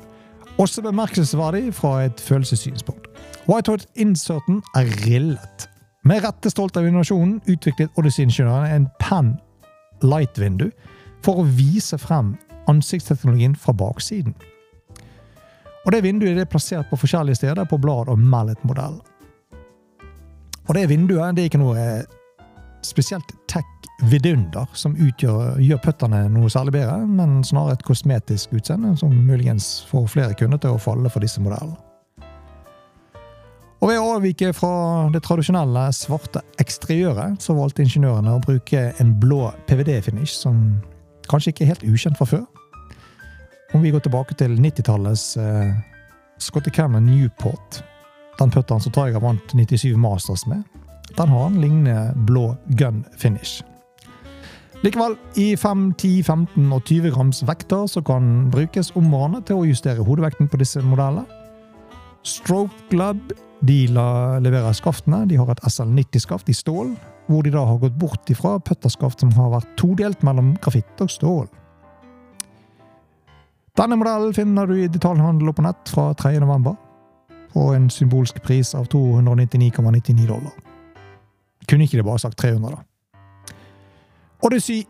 Også 0.61 0.83
bemerkelsesverdig 0.83 1.75
fra 1.77 2.07
et 2.09 2.21
følelsessynspunkt. 2.21 3.07
White 3.47 3.71
Hot-inserten 3.73 4.63
er 4.77 4.89
rillet. 5.05 5.69
Med 6.09 6.25
rette 6.25 6.51
stolt 6.51 6.77
av 6.81 6.89
innovasjonen 6.89 7.43
utviklet 7.45 7.93
Odyssey-ingeniørene 8.01 8.73
en 8.75 8.89
pen 9.01 9.35
light-vindu 10.01 10.71
for 11.25 11.41
å 11.41 11.49
vise 11.49 11.99
frem 11.99 12.35
ansiktsteknologien 12.71 13.57
fra 13.57 13.75
baksiden. 13.77 14.35
Og 15.87 15.93
Det 15.93 16.03
vinduet 16.05 16.39
er 16.39 16.49
plassert 16.49 16.91
på 16.91 16.99
forskjellige 17.01 17.41
steder 17.41 17.65
på 17.65 17.79
blad- 17.81 18.09
og 18.09 18.19
mallet-modellen. 18.19 19.01
Og 20.69 20.75
det 20.75 20.89
vinduet 20.89 21.35
det 21.35 21.43
er 21.43 21.49
ikke 21.51 21.59
noe 21.59 21.85
spesielt 22.87 23.33
tech 23.49 23.67
vidunder 24.03 24.69
som 24.73 24.95
utgjør, 24.97 25.59
gjør 25.61 25.81
putterne 25.85 26.23
noe 26.33 26.51
særlig 26.53 26.73
bedre, 26.79 27.07
men 27.07 27.41
snarere 27.45 27.79
et 27.79 27.85
kosmetisk 27.85 28.55
utseende 28.57 28.95
som 29.01 29.13
muligens 29.27 29.83
får 29.91 30.07
flere 30.15 30.37
kunder 30.39 30.61
til 30.61 30.77
å 30.77 30.81
falle 30.81 31.11
for 31.13 31.25
disse 31.25 31.43
modellene. 31.43 31.77
Og 33.81 33.89
Ved 33.89 33.97
å 33.97 34.11
avvike 34.19 34.53
fra 34.53 35.09
det 35.13 35.23
tradisjonelle 35.25 35.87
svarte 35.97 36.43
eksteriøret, 36.61 37.41
så 37.41 37.57
valgte 37.57 37.81
ingeniørene 37.87 38.35
å 38.37 38.43
bruke 38.45 38.91
en 39.01 39.15
blå 39.23 39.47
PVD-finish, 39.67 40.35
som 40.37 40.77
kanskje 41.31 41.55
ikke 41.55 41.71
helt 41.71 41.87
ukjent 41.87 42.19
fra 42.19 42.29
før. 42.29 42.45
Om 43.75 43.85
vi 43.85 43.93
går 43.95 44.03
tilbake 44.05 44.35
til 44.35 44.57
90-tallets 44.59 45.37
eh, 45.39 45.73
Scotty 46.43 46.73
Cameron 46.75 47.07
Newport, 47.07 47.83
den 48.41 48.51
putteren 48.51 48.83
som 48.83 48.93
Tiger 48.93 49.23
vant 49.23 49.55
97 49.55 49.95
Masters 50.01 50.47
med, 50.51 50.65
den 51.17 51.29
har 51.29 51.47
en 51.47 51.61
lignende 51.61 52.13
blå 52.27 52.55
gun 52.79 53.05
finish. 53.19 53.63
Likevel, 54.81 55.17
i 55.37 55.57
5, 55.61 55.93
10, 55.99 56.23
15 56.23 56.73
og 56.73 56.85
20 56.89 57.13
grams 57.13 57.43
vekter 57.47 57.85
så 57.87 58.01
kan 58.01 58.49
brukes 58.51 58.95
om 58.97 59.11
hverandre 59.13 59.43
til 59.45 59.61
å 59.61 59.67
justere 59.69 60.07
hodevekten 60.07 60.49
på 60.49 60.61
disse 60.63 60.81
modellene. 60.81 61.27
Stroke 62.25 62.73
Glub 62.91 63.35
leverer 63.61 64.73
skaftene. 64.73 65.27
De 65.29 65.37
har 65.37 65.53
et 65.53 65.61
SL90-skaft 65.69 66.49
i 66.49 66.57
stål, 66.57 66.95
hvor 67.31 67.47
de 67.47 67.53
da 67.55 67.63
har 67.65 67.79
gått 67.79 67.99
bort 67.99 68.31
ifra 68.31 68.57
putterskaft 68.59 69.23
som 69.23 69.31
har 69.37 69.53
vært 69.55 69.75
todelt 69.79 70.23
mellom 70.27 70.57
grafitt 70.63 71.03
og 71.03 71.13
stål. 71.15 71.49
Denne 73.79 73.97
modellen 73.97 74.35
finner 74.35 74.67
du 74.67 74.75
i 74.77 74.91
detaljhandel 74.91 75.53
og 75.53 75.57
på 75.57 75.65
nett 75.65 75.93
fra 75.95 76.11
3. 76.19 76.35
november, 76.43 76.75
på 77.55 77.71
en 77.75 77.87
symbolsk 77.91 78.43
pris 78.43 78.75
av 78.75 78.89
299,99 78.91 80.27
dollar. 80.27 80.55
Kunne 81.71 81.87
ikke 81.87 82.01
det 82.01 82.07
bare 82.07 82.23
sagt 82.23 82.39
300, 82.43 82.75
da? 82.75 82.83
Odyssey 84.43 84.83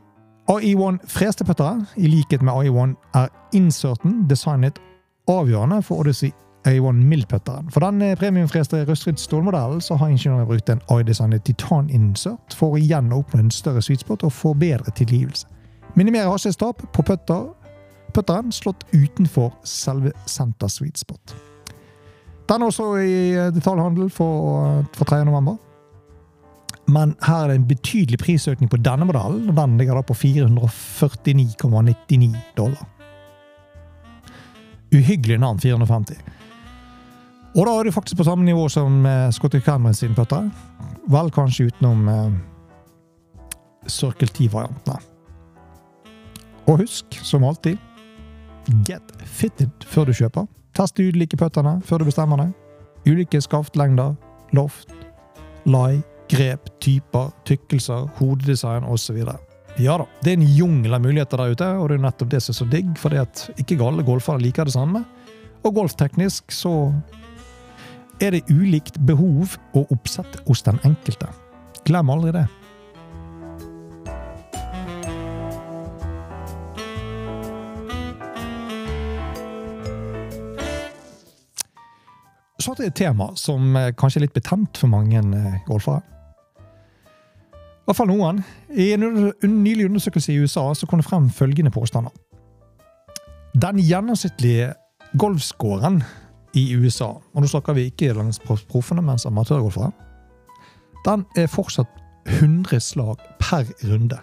AI1 0.51 0.99
freste 1.11 1.45
puttere, 1.45 1.85
i 1.97 2.09
likhet 2.09 2.43
med 2.43 2.55
AI1, 2.55 2.97
er 3.15 3.29
inserten 3.57 4.25
designet 4.31 4.81
avgjørende 5.29 5.83
for 5.85 6.01
Odyssey 6.03 6.33
AI1 6.69 6.93
Mill-putteren. 6.93 7.71
For 7.73 7.81
den 7.81 8.17
premiumfreste 8.17 8.85
rustfritt 8.89 9.21
stålmodellen 9.21 9.81
så 9.81 9.97
har 9.97 10.13
ingeniørene 10.13 10.49
brukt 10.49 10.69
en 10.69 10.83
AI-designet 10.93 11.45
titan-insert 11.49 12.57
for 12.57 12.75
å 12.75 12.81
igjen 12.81 13.13
oppnå 13.17 13.41
en 13.41 13.55
større 13.55 13.83
sweet 13.85 14.05
og 14.11 14.33
få 14.33 14.53
bedre 14.59 14.93
tilgivelse. 14.97 15.47
Minimere 15.97 16.31
hastighetstap 16.31 16.83
på 16.93 17.03
putter, 17.03 17.49
putteren 18.15 18.53
slått 18.53 18.85
utenfor 18.93 19.53
selve 19.65 20.13
senter 20.27 20.69
sweet. 20.69 21.03
Den 22.51 22.63
er 22.63 22.67
også 22.67 22.97
i 22.99 23.35
detaljhandel 23.55 24.11
for, 24.11 24.85
for 24.95 25.05
3. 25.05 25.25
november. 25.25 25.57
Men 26.91 27.15
her 27.23 27.45
er 27.45 27.49
det 27.49 27.55
en 27.61 27.69
betydelig 27.69 28.19
prisøkning 28.19 28.71
på 28.71 28.77
denne 28.83 29.05
modellen, 29.07 29.51
og 29.51 29.57
den 29.57 29.79
ligger 29.79 29.95
da 29.95 30.03
på 30.03 30.15
449,99 30.19 32.37
dollar. 32.59 32.83
Uhyggelig 34.91 35.39
navn, 35.39 35.59
450. 35.63 36.15
Og 37.51 37.67
da 37.67 37.73
er 37.75 37.89
du 37.89 37.93
faktisk 37.93 38.21
på 38.21 38.25
samme 38.29 38.47
nivå 38.47 38.69
som 38.71 39.07
eh, 39.07 39.31
Scotty 39.35 39.61
Cameron 39.61 39.95
sine 39.95 40.15
putter. 40.15 40.47
Vel, 41.11 41.31
kanskje 41.35 41.67
utenom 41.71 42.09
eh, 42.09 42.29
Circle 43.91 44.31
T-variantene. 44.31 45.01
Og 46.71 46.85
husk, 46.85 47.19
som 47.27 47.45
alltid, 47.45 47.79
get 48.87 49.15
fitted 49.27 49.73
før 49.83 50.07
du 50.07 50.15
kjøper. 50.15 50.47
Test 50.79 51.01
de 51.01 51.09
ulike 51.11 51.39
puttene 51.41 51.81
før 51.83 51.99
du 51.99 52.07
bestemmer 52.07 52.45
deg. 52.45 52.55
Ulike 53.09 53.41
skaftlengder, 53.43 54.15
loft, 54.55 54.93
lie, 55.67 56.05
grep, 56.31 56.71
typer, 56.85 57.33
tykkelser, 57.49 58.07
hodedesign 58.21 58.87
osv. 58.87 59.25
Ja 59.81 59.97
da, 59.99 60.07
det 60.23 60.31
er 60.31 60.39
en 60.39 60.47
jungel 60.55 60.95
av 60.95 61.03
muligheter 61.03 61.41
der 61.41 61.57
ute, 61.57 61.71
og 61.81 61.91
det 61.91 61.99
er 61.99 62.05
nettopp 62.05 62.31
det 62.31 62.43
som 62.45 62.55
er 62.55 62.59
så 62.61 62.69
digg, 62.71 62.93
fordi 63.01 63.19
at 63.25 63.49
ikke 63.59 63.81
alle 63.83 64.07
golfere 64.07 64.43
liker 64.43 64.69
det 64.69 64.77
samme. 64.77 65.03
Og 65.67 65.75
golfteknisk 65.75 66.55
så 66.55 66.93
er 68.21 68.35
det 68.37 68.47
ulikt 68.53 68.99
behov 69.09 69.57
og 69.75 69.93
oppsett 69.95 70.41
hos 70.47 70.63
den 70.67 70.81
enkelte. 70.85 71.29
Glem 71.89 72.11
aldri 72.13 72.35
det. 72.37 72.47
Så 82.61 82.75
til 82.77 82.91
et 82.91 82.95
tema 82.95 83.31
som 83.41 83.73
kanskje 83.97 84.21
er 84.21 84.27
litt 84.27 84.37
betent 84.37 84.77
for 84.77 84.93
mange 84.93 85.17
eh, 85.17 85.61
golfere. 85.67 86.05
I 86.61 87.89
hvert 87.89 87.97
fall 87.97 88.11
noen. 88.13 88.43
I 88.71 88.93
en 88.95 89.07
nylig 89.65 89.89
undersøkelse 89.89 90.35
i 90.35 90.43
USA 90.45 90.69
så 90.77 90.87
kom 90.87 91.01
det 91.01 91.09
frem 91.09 91.31
følgende 91.35 91.73
påstander. 91.75 92.13
Den 93.59 93.81
gjennomsnittlige 93.83 94.75
golfscoren 95.19 96.05
i 96.55 96.75
USA, 96.75 97.13
og 97.21 97.43
nå 97.43 97.49
snakker 97.51 97.77
vi 97.77 97.89
ikke 97.91 98.15
langs 98.17 98.41
proffene, 98.43 99.03
mens 99.05 99.27
amatørgolfere, 99.29 99.93
den 101.07 101.25
er 101.39 101.49
fortsatt 101.49 101.89
100 102.29 102.81
slag 102.85 103.23
per 103.41 103.71
runde. 103.89 104.19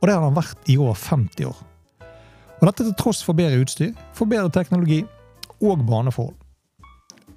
Og 0.00 0.08
det 0.08 0.14
har 0.16 0.24
den 0.26 0.36
vært 0.36 0.68
i 0.68 0.76
over 0.76 0.98
50 0.98 1.46
år. 1.46 1.60
Og 2.60 2.66
Dette 2.68 2.84
til 2.84 2.94
tross 2.98 3.22
for 3.26 3.38
bedre 3.38 3.62
utstyr, 3.62 3.92
for 4.14 4.30
bedre 4.30 4.50
teknologi 4.50 5.00
og 5.62 5.86
baneforhold. 5.86 6.36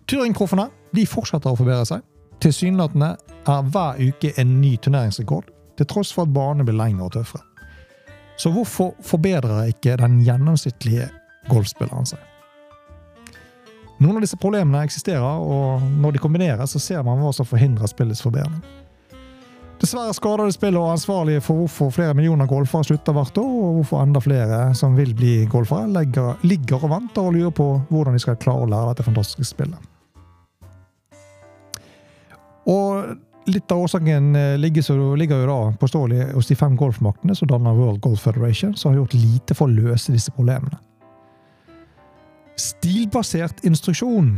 Turingproffene 0.10 0.68
de 0.94 1.06
fortsetter 1.10 1.50
å 1.50 1.58
forbedre 1.58 1.86
seg. 1.90 2.04
Tilsynelatende 2.44 3.16
er 3.50 3.70
hver 3.74 4.02
uke 4.02 4.34
en 4.42 4.60
ny 4.62 4.76
turneringsrekord, 4.78 5.50
til 5.78 5.90
tross 5.90 6.12
for 6.14 6.26
at 6.26 6.34
banene 6.34 6.66
blir 6.68 6.78
lengre 6.78 7.08
og 7.08 7.16
tøffere. 7.16 7.44
Så 8.38 8.52
hvorfor 8.52 8.94
forbedrer 9.04 9.72
ikke 9.72 9.96
den 10.00 10.20
gjennomsnittlige 10.26 11.10
golfspilleren 11.50 12.08
seg? 12.10 12.20
Noen 14.06 14.20
av 14.20 14.26
disse 14.26 14.38
problemene 14.38 14.84
eksisterer, 14.86 15.40
og 15.42 15.82
når 15.98 16.14
de 16.16 16.22
kombineres, 16.22 16.76
så 16.76 16.82
ser 16.82 17.06
man 17.06 17.24
hva 17.24 17.32
som 17.34 17.48
forhindrer 17.50 17.90
spillets 17.90 18.22
forbedring. 18.22 18.62
Dessverre 19.82 20.14
skader 20.16 20.48
det 20.48 20.56
spillet 20.56 20.80
og 20.80 20.94
ansvarlige 20.94 21.42
for 21.44 21.64
hvorfor 21.64 21.90
flere 21.92 22.14
millioner 22.16 22.48
golfere 22.48 22.86
slutter 22.88 23.16
hvert 23.18 23.40
år, 23.42 23.50
og 23.50 23.80
hvorfor 23.80 24.04
enda 24.04 24.22
flere 24.24 24.60
som 24.78 24.94
vil 24.96 25.12
bli 25.18 25.34
golfere, 25.52 25.90
ligger 25.90 26.78
og 26.86 26.92
venter 26.94 27.26
og 27.26 27.36
lurer 27.36 27.56
på 27.58 27.68
hvordan 27.90 28.16
de 28.16 28.22
skal 28.24 28.40
klare 28.40 28.64
å 28.64 28.70
lære 28.72 28.94
dette 28.94 29.08
fantastiske 29.10 29.50
spillet. 29.50 29.92
Og 32.72 33.50
litt 33.52 33.74
av 33.74 33.84
årsaken 33.84 34.32
eh, 34.38 34.56
ligger, 34.58 35.18
ligger 35.18 35.44
jo 35.44 35.50
da 35.50 35.60
påståelig 35.82 36.32
hos 36.34 36.50
de 36.50 36.58
fem 36.58 36.78
golfmaktene 36.78 37.36
som 37.38 37.50
danner 37.50 37.78
World 37.78 38.02
Golf 38.06 38.24
Federation, 38.26 38.74
som 38.78 38.94
har 38.94 39.04
gjort 39.04 39.18
lite 39.18 39.58
for 39.58 39.68
å 39.68 39.76
løse 39.76 40.14
disse 40.14 40.34
problemene. 40.34 40.80
Stilbasert 42.56 43.66
instruksjon 43.68 44.38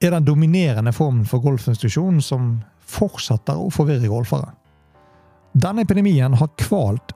er 0.00 0.14
den 0.14 0.24
dominerende 0.24 0.92
formen 0.96 1.26
for 1.28 1.44
golfinstruksjon 1.44 2.22
som 2.24 2.54
fortsetter 2.80 3.58
å 3.60 3.68
forvirre 3.72 4.08
golfere. 4.08 4.54
Denne 5.52 5.84
epidemien 5.84 6.36
har 6.40 6.52
kvalt 6.60 7.12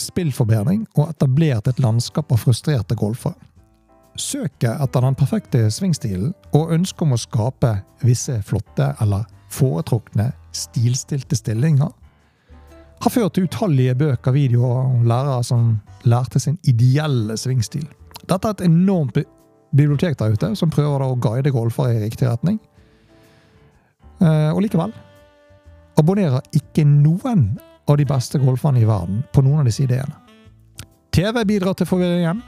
spillforbedring 0.00 0.84
og 0.98 1.08
etablert 1.08 1.68
et 1.70 1.80
landskap 1.80 2.32
av 2.32 2.42
frustrerte 2.42 2.96
golfere. 2.98 3.38
Søket 4.20 4.74
etter 4.74 5.04
den 5.06 5.16
perfekte 5.16 5.62
svingstilen 5.72 6.34
og 6.56 6.74
ønsket 6.74 7.06
om 7.06 7.14
å 7.14 7.20
skape 7.20 7.72
visse 8.04 8.36
flotte 8.44 8.90
eller 9.00 9.24
foretrukne 9.54 10.32
stilstilte 10.56 11.38
stillinger 11.38 11.94
har 13.00 13.10
ført 13.14 13.32
til 13.32 13.46
utallige 13.48 13.94
bøker, 13.96 14.34
videoer 14.36 14.90
og 14.90 15.06
lærere 15.08 15.44
som 15.46 15.78
lærte 16.04 16.40
sin 16.42 16.58
ideelle 16.68 17.36
svingstil. 17.40 17.86
Dette 18.28 18.48
er 18.48 18.56
et 18.56 18.66
enormt 18.66 19.18
bibliotek 19.76 20.18
der 20.18 20.34
ute 20.34 20.52
som 20.58 20.72
prøver 20.72 21.04
å 21.04 21.16
guide 21.20 21.52
golfere 21.54 21.96
i 21.96 22.02
riktig 22.02 22.28
retning. 22.28 22.58
Eh, 24.20 24.50
og 24.52 24.60
likevel 24.64 24.92
abonnerer 26.00 26.44
ikke 26.56 26.84
noen 26.86 27.58
av 27.88 27.98
de 27.98 28.06
beste 28.08 28.38
golferne 28.40 28.80
i 28.80 28.88
verden 28.88 29.22
på 29.34 29.42
noen 29.44 29.62
av 29.62 29.68
disse 29.68 29.84
ideene. 29.84 30.16
TV 31.10 31.42
bidrar 31.44 31.74
til 31.76 31.88
forvirringen. 31.88 32.42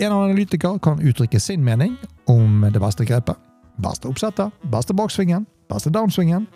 En 0.00 0.12
analytiker 0.12 0.78
kan 0.82 1.02
uttrykke 1.02 1.40
sin 1.40 1.64
mening 1.64 1.96
om 2.30 2.64
det 2.72 2.80
beste 2.82 3.04
grepet, 3.06 3.36
beste 3.82 4.08
oppsettet, 4.08 4.54
beste 4.70 4.94
baksvingen, 4.96 5.46
beste 5.70 5.92
downsvingen 5.92 6.46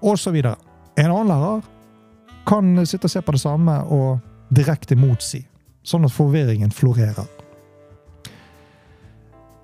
osv. 0.00 0.36
En 0.38 1.10
annen 1.10 1.30
lærer 1.30 1.62
kan 2.48 2.86
sitte 2.86 3.06
og 3.06 3.12
se 3.12 3.22
på 3.22 3.34
det 3.36 3.42
samme 3.44 3.76
og 3.92 4.18
direkte 4.54 4.96
motsi, 4.96 5.42
sånn 5.84 6.08
at 6.08 6.14
forvirringen 6.14 6.72
florerer. 6.72 7.37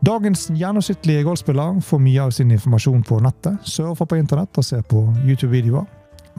Dagens 0.04 0.50
gjennomsnittlige 0.50 1.22
golfspiller 1.24 1.78
får 1.80 2.00
mye 2.02 2.24
av 2.26 2.32
sin 2.34 2.50
informasjon 2.52 3.04
på 3.08 3.20
nettet, 3.24 3.56
surfer 3.64 4.08
på 4.10 4.18
internett 4.18 4.58
og 4.60 4.66
ser 4.66 4.82
på 4.90 5.00
YouTube-videoer, 5.22 5.86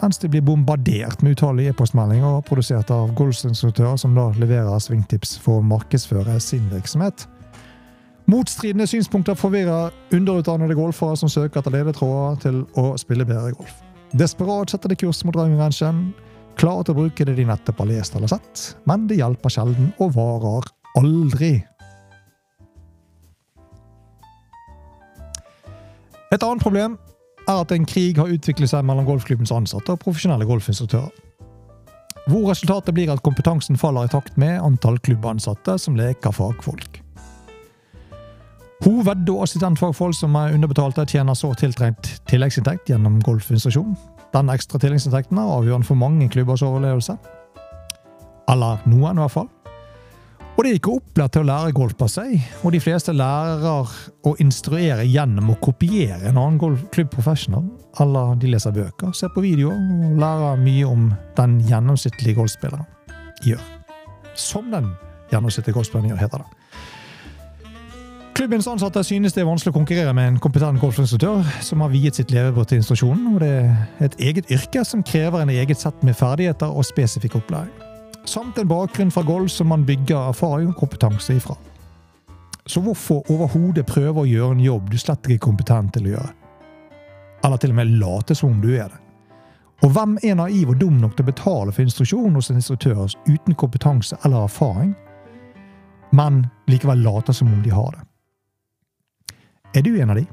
mens 0.03 0.19
de 0.22 0.29
blir 0.29 0.43
bombardert 0.45 1.24
med 1.25 1.34
utallige 1.34 1.72
e-postmeldinger 1.74 2.43
produsert 2.45 2.91
av 2.93 3.15
golfinstruktører 3.17 3.98
som 3.98 4.13
da 4.13 4.27
leverer 4.38 4.84
svingtips 4.84 5.38
for 5.41 5.63
å 5.63 5.65
markedsføre 5.65 6.38
sin 6.43 6.67
virksomhet. 6.69 7.25
Motstridende 8.29 8.86
synspunkter 8.91 9.39
forvirrer 9.39 9.95
underutdannede 10.13 10.77
golfere 10.77 11.17
som 11.17 11.31
søker 11.31 11.63
etter 11.63 11.74
ledetråder 11.74 12.41
til 12.45 12.63
å 12.77 12.91
spille 13.01 13.25
bedre 13.25 13.55
golf. 13.55 13.79
Desperat 14.13 14.75
setter 14.75 14.93
de 14.93 15.00
kurs 15.00 15.24
mot 15.25 15.34
driving 15.34 16.12
klare 16.55 16.84
til 16.84 16.93
å 16.93 17.00
bruke 17.01 17.25
det 17.25 17.39
de 17.39 17.50
nettopp 17.50 17.81
har 17.81 17.95
lest 17.95 18.13
eller 18.15 18.29
sett, 18.29 18.75
men 18.86 19.07
det 19.10 19.24
hjelper 19.24 19.57
sjelden 19.57 19.89
og 19.98 20.13
varer 20.19 20.69
aldri. 21.00 21.55
Et 26.34 26.41
annet 26.41 26.63
problem 26.63 26.98
er 27.46 27.62
at 27.62 27.72
en 27.72 27.86
krig 27.86 28.17
har 28.17 28.32
utviklet 28.34 28.72
seg 28.72 28.86
mellom 28.88 29.05
golfklubbens 29.05 29.53
ansatte 29.53 29.94
og 29.94 30.01
profesjonelle 30.01 30.48
golfinstruktører. 30.50 31.12
Hvor 32.25 32.50
resultatet 32.50 32.96
blir 32.98 33.12
at 33.13 33.22
kompetansen 33.25 33.77
faller 33.77 34.08
i 34.08 34.12
takt 34.12 34.38
med 34.41 34.58
antall 34.58 34.98
klubbansatte 35.05 35.77
som 35.82 35.98
leker 35.98 36.34
fagfolk. 36.34 37.01
Hoved- 38.86 39.29
og 39.29 39.44
assistentfagfolk 39.46 40.17
som 40.17 40.36
er 40.36 40.53
underbetalte, 40.58 41.05
tjener 41.05 41.38
så 41.38 41.53
tiltrengt 41.58 42.10
tilleggsinntekt 42.29 42.89
gjennom 42.89 43.22
golfinstruksjon. 43.24 43.94
Den 44.34 44.50
ekstra 44.51 44.82
tilleggsinntekten 44.82 45.38
er 45.39 45.53
avgjørende 45.60 45.88
for 45.88 46.01
mange 46.01 46.27
klubbers 46.29 46.65
overlevelse. 46.65 47.15
Eller 48.51 48.82
noen, 48.89 49.16
i 49.16 49.24
hvert 49.24 49.38
fall. 49.38 49.48
Og 50.55 50.63
de 50.63 50.70
er 50.72 50.77
ikke 50.77 50.94
opplært 50.96 51.33
til 51.35 51.44
å 51.44 51.48
lære 51.50 51.74
golf 51.75 51.98
på 52.00 52.07
seg, 52.07 52.35
og 52.63 52.72
de 52.72 52.79
fleste 52.79 53.11
lærer 53.11 53.89
å 54.24 54.31
instruere 54.39 55.03
gjennom 55.03 55.51
å 55.51 55.57
kopiere 55.59 56.29
en 56.29 56.37
annen 56.39 56.59
golfklubb 56.61 57.09
professional, 57.11 57.65
eller 58.00 58.37
de 58.39 58.53
leser 58.53 58.72
bøker, 58.75 59.11
ser 59.11 59.33
på 59.35 59.44
videoer 59.44 59.75
og 59.75 60.13
lærer 60.22 60.61
mye 60.61 60.85
om 60.87 61.09
den 61.35 61.57
gjennomsnittlige 61.68 62.37
golfspilleren 62.39 62.87
gjør. 63.44 63.65
Som 64.39 64.72
den 64.72 64.94
gjennomsnittlige 65.33 65.75
golfspilleren 65.75 66.13
gjør, 66.13 66.22
heter 66.24 66.46
det. 66.46 66.61
Klubbens 68.35 68.68
ansatte 68.72 69.03
synes 69.07 69.35
det 69.35 69.44
er 69.44 69.48
vanskelig 69.48 69.74
å 69.74 69.77
konkurrere 69.77 70.13
med 70.15 70.29
en 70.29 70.39
kompetent 70.44 70.79
golfinstruktør 70.79 71.44
som 71.63 71.83
har 71.83 71.91
viet 71.91 72.15
sitt 72.15 72.31
levebrød 72.35 72.72
til 72.72 72.79
instruksjonen, 72.79 73.27
og 73.33 73.44
det 73.44 73.51
er 73.57 74.07
et 74.07 74.15
eget 74.31 74.55
yrke 74.55 74.83
som 74.87 75.03
krever 75.03 75.44
en 75.44 75.51
eget 75.51 75.83
sett 75.83 76.00
med 76.03 76.15
ferdigheter 76.20 76.72
og 76.72 76.87
spesifikk 76.87 77.41
opplæring 77.41 77.84
samt 78.29 78.57
en 78.57 78.68
bakgrunn 78.68 79.11
fra 79.11 79.24
golf 79.24 79.51
som 79.51 79.68
man 79.68 79.85
bygger 79.85 80.29
erfaring 80.29 80.70
og 80.72 80.79
kompetanse 80.79 81.35
ifra. 81.35 81.55
Så 82.66 82.81
hvorfor 82.81 83.27
overhodet 83.29 83.85
prøve 83.85 84.24
å 84.24 84.29
gjøre 84.29 84.55
en 84.55 84.64
jobb 84.64 84.90
du 84.90 84.98
slett 84.98 85.27
ikke 85.27 85.38
er 85.38 85.48
kompetent 85.48 85.94
til 85.94 86.07
å 86.07 86.14
gjøre? 86.16 86.31
Eller 87.46 87.61
til 87.61 87.74
og 87.75 87.77
med 87.77 87.98
late 88.00 88.35
som 88.35 88.55
om 88.55 88.61
du 88.61 88.72
er 88.74 88.90
det? 88.90 89.01
Og 89.83 89.92
hvem 89.94 90.16
er 90.24 90.38
naiv 90.40 90.72
og 90.72 90.79
dum 90.81 90.98
nok 91.01 91.14
til 91.18 91.25
å 91.25 91.29
betale 91.29 91.74
for 91.75 91.83
instruksjon 91.83 92.38
hos 92.38 92.50
en 92.50 92.61
instruktør 92.61 93.11
uten 93.27 93.57
kompetanse 93.59 94.18
eller 94.24 94.48
erfaring, 94.48 94.96
men 96.16 96.46
likevel 96.72 97.03
later 97.05 97.35
som 97.35 97.51
om 97.53 97.61
de 97.61 97.74
har 97.75 97.92
det? 97.94 98.05
Er 99.75 99.83
du 99.83 99.92
en 100.00 100.14
av 100.14 100.18
de? 100.18 100.25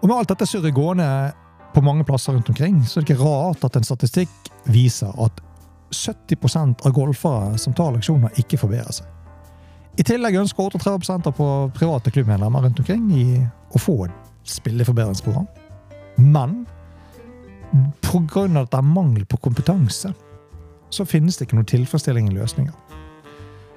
Og 0.00 0.08
med 0.08 0.16
alt 0.16 0.30
dette 0.30 0.46
surret 0.48 0.76
gående 0.76 1.08
på 1.74 1.82
mange 1.84 2.04
plasser 2.04 2.36
rundt 2.36 2.48
omkring, 2.52 2.82
så 2.84 3.00
er 3.00 3.04
det 3.04 3.14
ikke 3.14 3.24
rart 3.24 3.64
at 3.64 3.76
en 3.76 3.86
statistikk 3.86 4.49
viser 4.64 5.14
at 5.22 5.40
70% 5.90 6.86
av 6.86 6.92
golfere 6.94 7.58
som 7.58 7.74
tar 7.74 7.94
leksjoner, 7.96 8.34
ikke 8.38 8.58
forbedrer 8.60 9.00
seg. 9.00 9.06
I 9.98 10.06
tillegg 10.06 10.38
ønsker 10.38 10.70
38% 10.70 11.26
av 11.28 11.40
private 11.76 12.12
klubbmedlemmer 12.14 12.62
rundt 12.64 12.78
omkring 12.80 13.08
i 13.12 13.24
å 13.74 13.80
få 13.80 14.04
et 14.06 14.28
spilleforbedringsprogram. 14.48 15.48
Men 16.20 16.62
pga. 18.02 18.46
at 18.60 18.70
det 18.70 18.78
er 18.78 18.86
mangel 18.86 19.26
på 19.26 19.36
kompetanse, 19.36 20.12
så 20.90 21.04
finnes 21.06 21.36
det 21.36 21.46
ikke 21.46 21.58
noen 21.58 21.70
tilfredsstillende 21.70 22.34
løsninger. 22.34 22.74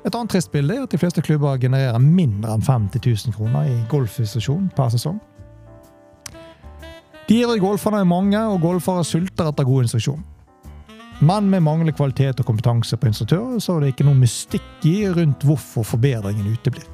Et 0.03 0.15
annet 0.15 0.31
trist 0.33 0.51
bilde 0.51 0.75
er 0.75 0.83
at 0.83 0.91
de 0.91 0.99
fleste 0.99 1.21
klubber 1.23 1.59
genererer 1.61 2.01
mindre 2.01 2.51
enn 2.57 2.65
50 2.65 2.99
000 3.05 3.35
kroner 3.37 3.69
i 3.69 3.75
golfinstitusjon 3.91 4.67
per 4.75 4.91
sesong. 4.91 5.19
De 7.29 7.37
ivrige 7.39 7.63
golferne 7.63 8.01
er 8.03 8.09
mange, 8.09 8.39
og 8.39 8.61
golfere 8.61 9.05
sulter 9.07 9.47
etter 9.47 9.63
god 9.63 9.85
instruksjon. 9.85 10.23
Men 11.23 11.49
med 11.49 11.61
manglende 11.63 11.93
kvalitet 11.95 12.41
og 12.41 12.45
kompetanse 12.45 12.97
på 12.99 13.07
instruktør, 13.07 13.59
så 13.63 13.77
er 13.77 13.83
det 13.83 13.93
ikke 13.93 14.07
noe 14.09 14.19
mystikk 14.19 14.87
i 14.89 14.97
rundt 15.07 15.45
hvorfor 15.47 15.85
forbedringen 15.87 16.51
uteblir. 16.51 16.89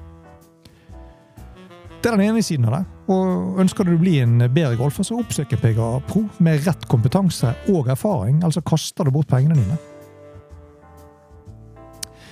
Det 2.00 2.12
er 2.12 2.16
den 2.16 2.28
ene 2.30 2.44
siden 2.46 2.68
av 2.70 2.78
det. 2.78 2.84
Og 3.12 3.60
Ønsker 3.60 3.88
du 3.88 3.96
å 3.96 4.00
bli 4.00 4.20
en 4.22 4.38
bedre 4.54 4.78
golfer, 4.80 5.04
så 5.04 5.18
oppsøk 5.20 5.58
PGA 5.60 5.90
Pro 6.08 6.28
med 6.46 6.62
rett 6.68 6.86
kompetanse 6.92 7.56
og 7.74 7.90
erfaring, 7.90 8.44
altså 8.46 8.62
kaster 8.62 9.10
du 9.10 9.16
bort 9.16 9.28
pengene 9.32 9.58
dine. 9.58 9.80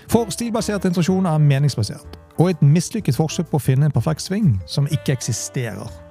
For 0.08 0.30
stilbasert 0.32 0.86
instruksjon 0.88 1.26
er 1.28 1.42
meningsbasert, 1.44 2.20
og 2.38 2.54
et 2.54 2.62
mislykket 2.64 3.18
forsøk 3.18 3.50
på 3.50 3.60
å 3.60 3.66
finne 3.72 3.90
en 3.90 3.96
perfekt 3.96 4.24
sving 4.24 4.54
som 4.70 4.88
ikke 4.88 5.18
eksisterer. 5.18 6.07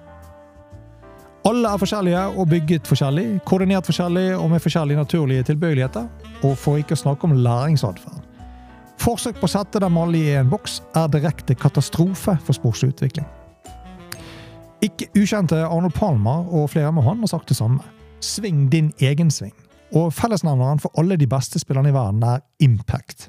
Alle 1.46 1.70
er 1.70 1.78
forskjellige 1.78 2.20
og 2.40 2.48
bygget 2.50 2.88
forskjellig, 2.90 3.24
koordinert 3.46 3.86
forskjellig 3.86 4.32
og 4.34 4.48
med 4.50 4.60
forskjellige 4.64 4.98
naturlige 4.98 5.42
tilbøyeligheter. 5.46 6.08
Og 6.42 6.56
for 6.58 6.80
ikke 6.80 6.96
å 6.96 6.98
snakke 6.98 7.28
om 7.28 7.36
læringsatferd. 7.38 8.24
Forsøk 8.98 9.38
på 9.38 9.46
å 9.46 9.52
sette 9.52 9.78
dem 9.78 9.98
alle 10.00 10.18
i 10.18 10.32
en 10.40 10.50
boks 10.50 10.80
er 10.98 11.06
direkte 11.12 11.54
katastrofe 11.54 12.34
for 12.42 12.58
sportsutvikling. 12.58 13.28
Ikke 14.82 15.06
ukjente 15.14 15.60
Arnold 15.62 15.94
Palmer 15.94 16.50
og 16.50 16.72
flere 16.74 16.90
med 16.92 17.06
han 17.06 17.22
har 17.22 17.30
sagt 17.30 17.54
det 17.54 17.60
samme. 17.60 17.78
Sving 18.18 18.66
din 18.72 18.90
egen 18.98 19.30
sving. 19.30 19.54
Og 19.94 20.10
fellesnevneren 20.18 20.82
for 20.82 20.98
alle 20.98 21.14
de 21.14 21.30
beste 21.30 21.62
spillerne 21.62 21.94
i 21.94 21.94
verden 21.94 22.26
er 22.26 22.42
impact. 22.58 23.28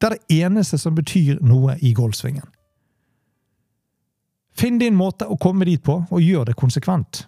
Det 0.00 0.10
er 0.10 0.18
det 0.18 0.42
eneste 0.42 0.78
som 0.78 0.98
betyr 0.98 1.38
noe 1.38 1.78
i 1.78 1.94
golfsvingen. 1.94 2.50
Finn 4.58 4.78
din 4.80 4.96
måte 4.98 5.28
å 5.30 5.38
komme 5.38 5.66
dit 5.68 5.82
på, 5.84 6.00
og 6.10 6.22
gjør 6.24 6.48
det 6.48 6.56
konsekvent. 6.58 7.26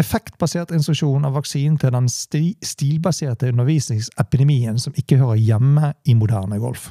Effektbasert 0.00 0.72
instruksjon 0.74 1.26
av 1.26 1.36
vaksinen 1.36 1.76
til 1.78 1.94
den 1.94 2.08
stilbaserte 2.10 3.52
undervisningsepidemien 3.52 4.80
som 4.82 4.96
ikke 4.98 5.20
hører 5.20 5.38
hjemme 5.38 5.92
i 6.10 6.16
moderne 6.18 6.58
golf. 6.58 6.90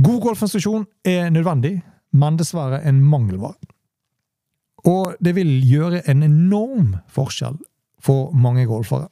God 0.00 0.22
golfinstruksjon 0.24 0.86
er 1.08 1.28
nødvendig, 1.32 1.78
men 2.16 2.40
dessverre 2.40 2.80
en 2.88 3.02
mangelvare. 3.04 3.56
Og 4.88 5.16
det 5.20 5.34
vil 5.36 5.50
gjøre 5.66 6.02
en 6.08 6.24
enorm 6.24 6.94
forskjell 7.12 7.56
for 8.00 8.32
mange 8.32 8.64
golfere 8.68 9.10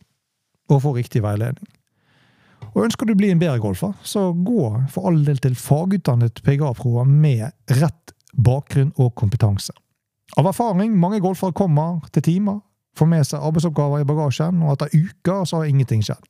å 0.72 0.78
få 0.80 0.94
riktig 0.96 1.20
veiledning. 1.24 1.68
Og 2.72 2.86
Ønsker 2.86 3.06
du 3.06 3.12
å 3.12 3.18
bli 3.18 3.30
en 3.32 3.40
bedre 3.40 3.60
golfer, 3.60 3.92
så 4.02 4.30
gå 4.32 4.68
for 4.90 5.10
all 5.10 5.20
del 5.26 5.40
til 5.42 5.56
fagutdannet 5.58 6.40
PGA-program 6.46 7.10
med 7.20 7.76
rett 7.80 8.13
bakgrunn 8.36 8.92
og 9.00 9.14
kompetanse. 9.18 9.74
Av 10.38 10.46
erfaring, 10.50 10.94
mange 10.98 11.20
golfere 11.22 11.54
kommer 11.56 12.00
til 12.14 12.24
timer, 12.26 12.60
får 12.98 13.10
med 13.10 13.26
seg 13.26 13.42
arbeidsoppgaver 13.42 14.02
i 14.02 14.08
bagasjen, 14.08 14.62
og 14.62 14.74
etter 14.74 14.94
uker 14.94 15.44
så 15.46 15.60
har 15.60 15.70
ingenting 15.70 16.02
skjedd. 16.06 16.22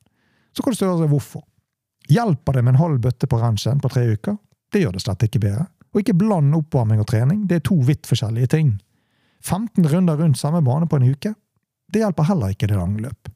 Så 0.54 0.62
kan 0.62 0.74
du 0.74 0.78
spørre 0.78 0.98
seg 1.02 1.12
hvorfor. 1.12 1.44
Hjelper 2.12 2.58
det 2.58 2.64
med 2.64 2.74
en 2.74 2.82
halv 2.82 3.00
bøtte 3.04 3.28
på 3.30 3.38
ranchen 3.40 3.80
på 3.80 3.90
tre 3.92 4.04
uker? 4.12 4.36
Det 4.72 4.82
gjør 4.82 4.96
det 4.96 5.04
slett 5.04 5.24
ikke 5.26 5.42
bedre. 5.44 5.68
Og 5.94 6.02
ikke 6.02 6.16
bland 6.18 6.56
oppvarming 6.58 7.00
og 7.00 7.08
trening, 7.08 7.44
det 7.48 7.60
er 7.60 7.64
to 7.68 7.78
vidt 7.86 8.08
forskjellige 8.08 8.50
ting. 8.56 8.74
15 9.44 9.86
runder 9.92 10.18
rundt 10.18 10.40
samme 10.40 10.62
bane 10.64 10.88
på 10.90 10.98
en 10.98 11.08
uke, 11.12 11.34
det 11.92 12.00
hjelper 12.00 12.26
heller 12.28 12.54
ikke 12.54 12.68
det 12.70 12.78
lange 12.78 13.02
løp. 13.04 13.28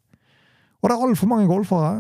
Og 0.83 0.89
det 0.89 0.95
er 0.95 1.05
altfor 1.07 1.31
mange 1.31 1.49
golfere 1.51 1.93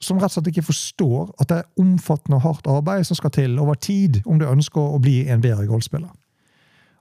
som 0.00 0.18
rett 0.18 0.30
og 0.30 0.38
slett 0.38 0.50
ikke 0.52 0.68
forstår 0.70 1.30
at 1.42 1.50
det 1.50 1.58
er 1.60 1.82
omfattende 1.82 2.38
og 2.38 2.46
hardt 2.46 2.68
arbeid 2.70 3.04
som 3.06 3.18
skal 3.18 3.32
til 3.36 3.58
over 3.60 3.76
tid 3.76 4.22
om 4.24 4.40
du 4.40 4.46
ønsker 4.48 4.80
å 4.80 5.00
bli 5.02 5.26
en 5.28 5.42
bedre 5.44 5.68
golfspiller. 5.68 6.10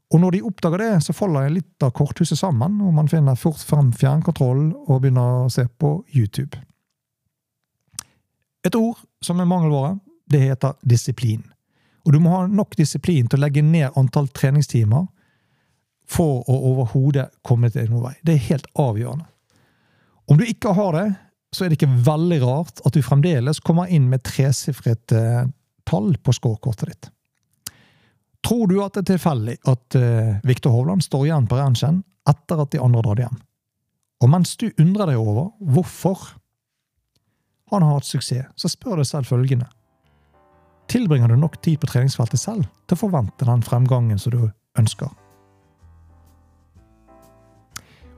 Og 0.09 0.21
når 0.23 0.35
de 0.35 0.41
oppdager 0.47 0.81
det, 0.81 0.93
så 1.05 1.13
faller 1.13 1.51
litt 1.53 1.85
av 1.85 1.93
korthuset 1.95 2.39
sammen, 2.39 2.79
og 2.81 2.95
man 2.97 3.07
finner 3.12 3.38
fort 3.38 3.62
frem 3.62 3.91
fjernkontrollen 3.93 4.71
og 4.88 5.03
begynner 5.03 5.45
å 5.45 5.51
se 5.53 5.67
på 5.69 5.99
YouTube. 6.15 6.57
Et 8.65 8.75
ord 8.75 8.97
som 9.23 9.39
er 9.39 9.47
mangelvare, 9.47 9.99
det 10.29 10.41
heter 10.41 10.75
disiplin. 10.81 11.43
Og 12.05 12.13
du 12.13 12.19
må 12.23 12.33
ha 12.33 12.47
nok 12.49 12.75
disiplin 12.79 13.29
til 13.29 13.39
å 13.39 13.45
legge 13.45 13.62
ned 13.62 13.93
antall 13.99 14.27
treningstimer 14.33 15.05
for 16.09 16.41
å 16.49 16.57
overhodet 16.71 17.29
komme 17.45 17.69
til 17.69 17.89
noen 17.91 18.09
vei. 18.09 18.15
Det 18.25 18.35
er 18.35 18.47
helt 18.49 18.69
avgjørende. 18.81 19.27
Om 20.29 20.41
du 20.41 20.45
ikke 20.45 20.73
har 20.77 20.97
det, 20.97 21.07
så 21.55 21.65
er 21.65 21.71
det 21.71 21.79
ikke 21.79 22.03
veldig 22.05 22.41
rart 22.43 22.81
at 22.85 22.93
du 22.93 23.01
fremdeles 23.05 23.62
kommer 23.65 23.89
inn 23.89 24.09
med 24.12 24.23
tresifret 24.27 25.15
eh, 25.15 25.47
tall 25.89 26.13
på 26.21 26.35
scorekortet 26.35 26.91
ditt. 26.91 27.09
Tror 28.45 28.69
du 28.69 28.77
at 28.83 28.95
det 28.95 29.03
er 29.03 29.15
tilfeldig 29.15 29.55
at 29.67 29.95
uh, 29.99 30.38
Viktor 30.47 30.71
Hovland 30.71 31.03
står 31.03 31.25
igjen 31.27 31.47
på 31.49 31.57
ranchen 31.59 32.03
etter 32.29 32.62
at 32.63 32.71
de 32.71 32.79
andre 32.79 33.01
drar 33.03 33.19
hjem? 33.25 33.41
Og 34.23 34.31
mens 34.31 34.53
du 34.59 34.69
undrer 34.79 35.12
deg 35.12 35.19
over 35.19 35.49
hvorfor 35.59 36.21
han 37.69 37.83
har 37.85 37.99
hatt 37.99 38.07
suksess, 38.07 38.47
så 38.55 38.71
spør 38.71 39.01
deg 39.01 39.09
selv 39.09 39.29
følgende. 39.29 39.67
Tilbringer 40.89 41.29
du 41.29 41.38
nok 41.38 41.59
tid 41.62 41.77
på 41.81 41.89
treningsfeltet 41.91 42.41
selv 42.41 42.65
til 42.88 42.97
å 42.97 43.01
forvente 43.03 43.45
den 43.45 43.62
fremgangen 43.65 44.17
som 44.21 44.33
du 44.33 44.41
ønsker? 44.79 45.12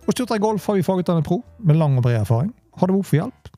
Hos 0.05 0.17
Turtreik 0.17 0.41
Golf 0.41 0.65
har 0.69 0.79
vi 0.79 0.85
fagutdannet 0.85 1.27
pro 1.27 1.41
med 1.59 1.77
lang 1.81 1.97
og 1.99 2.05
bred 2.05 2.21
erfaring. 2.21 2.53
Har 2.77 2.87
du 2.87 2.93
behov 2.93 3.05
for 3.05 3.19
hjelp 3.19 3.51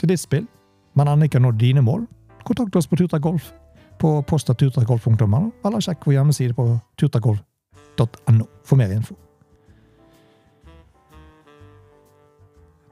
til 0.00 0.10
ditt 0.10 0.20
spill, 0.20 0.46
men 0.94 1.08
ennå 1.08 1.28
ikke 1.28 1.42
nådd 1.42 1.60
dine 1.60 1.82
mål? 1.84 2.06
Kontakt 2.44 2.76
oss 2.76 2.88
på 2.90 2.98
Turtreik 3.00 3.24
Golf 3.24 3.52
på 3.98 4.16
posta.turtreikgolf.no, 4.28 5.42
eller 5.64 5.84
sjekk 5.84 6.04
vår 6.06 6.18
hjemmeside 6.18 6.56
på 6.56 6.66
turtreikgolf.no 7.00 8.48
for 8.66 8.80
mer 8.80 8.92
info. 8.92 9.16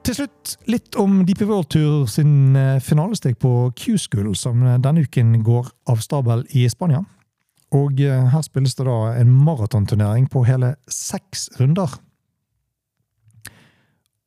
Til 0.03 0.17
slutt 0.17 0.57
litt 0.67 0.97
om 0.99 1.21
Deep 1.23 1.45
World 1.47 1.69
Tour 1.71 2.07
sin 2.11 2.57
eh, 2.59 2.81
finalesteg 2.83 3.37
på 3.39 3.71
Q-School, 3.79 4.33
som 4.35 4.59
denne 4.83 5.05
uken 5.05 5.37
går 5.47 5.69
av 5.87 6.01
stabel 6.03 6.43
i 6.51 6.65
Spania. 6.71 7.05
Og 7.73 8.01
eh, 8.03 8.25
her 8.33 8.43
spilles 8.43 8.75
det 8.75 8.85
da 8.89 8.97
en 9.15 9.31
maratonturnering 9.45 10.27
på 10.31 10.43
hele 10.49 10.73
seks 10.91 11.47
runder. 11.59 11.95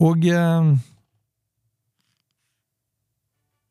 Og 0.01 0.25
eh, 0.25 0.73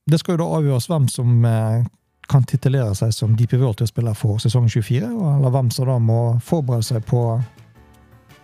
det 0.05 0.19
skal 0.21 0.35
jo 0.35 0.43
da 0.43 0.57
avgjøres 0.59 0.85
hvem 0.89 1.07
som 1.09 1.45
eh, 1.49 1.85
kan 2.29 2.45
titulere 2.45 2.93
seg 2.97 3.13
som 3.13 3.33
DP 3.37 3.57
World 3.57 3.79
Tour-spiller 3.79 4.17
for 4.17 4.41
sesong 4.41 4.67
24, 4.69 5.09
eller 5.09 5.53
hvem 5.53 5.71
som 5.73 5.89
da 5.89 5.97
må 6.01 6.19
forberede 6.45 6.85
seg 6.85 7.05
på 7.09 7.25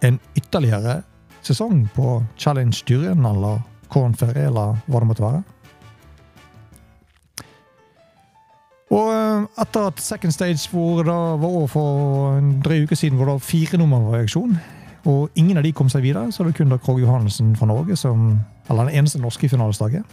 en 0.05 0.17
ytterligere 0.37 1.01
sesong 1.45 1.85
på 1.93 2.19
Challenge 2.37 2.77
Dyrien 2.89 3.25
eller 3.25 3.61
Corn 3.93 4.13
Ferry, 4.17 4.47
eller 4.47 4.79
hva 4.87 5.01
det 5.01 5.09
måtte 5.09 5.25
være. 5.25 5.41
Og 8.91 9.07
eh, 9.13 9.45
etter 9.61 9.91
at 9.91 10.01
second 10.03 10.33
stage 10.35 10.65
hvor 10.71 11.05
det 11.05 11.13
var 11.13 11.45
over 11.47 11.69
for 11.69 12.39
en 12.39 12.55
drøy 12.65 12.87
uke 12.87 12.97
siden, 12.97 13.21
hvor 13.21 13.35
var 13.35 13.45
fire 13.45 13.77
nummer 13.77 14.01
var 14.09 14.17
i 14.17 14.25
auksjon, 14.25 14.57
og 15.05 15.29
ingen 15.37 15.57
av 15.57 15.65
de 15.65 15.73
kom 15.77 15.89
seg 15.89 16.03
videre, 16.05 16.33
så 16.33 16.41
er 16.41 16.49
det 16.49 16.57
kun 16.57 16.73
da 16.73 16.81
Krog 16.81 16.99
Johannessen 17.01 17.55
fra 17.57 17.69
Norge 17.69 17.95
som 17.97 18.39
Eller 18.69 18.87
den 18.87 19.01
eneste 19.01 19.19
norske 19.19 19.45
i 19.45 19.49
finalestaget. 19.49 20.05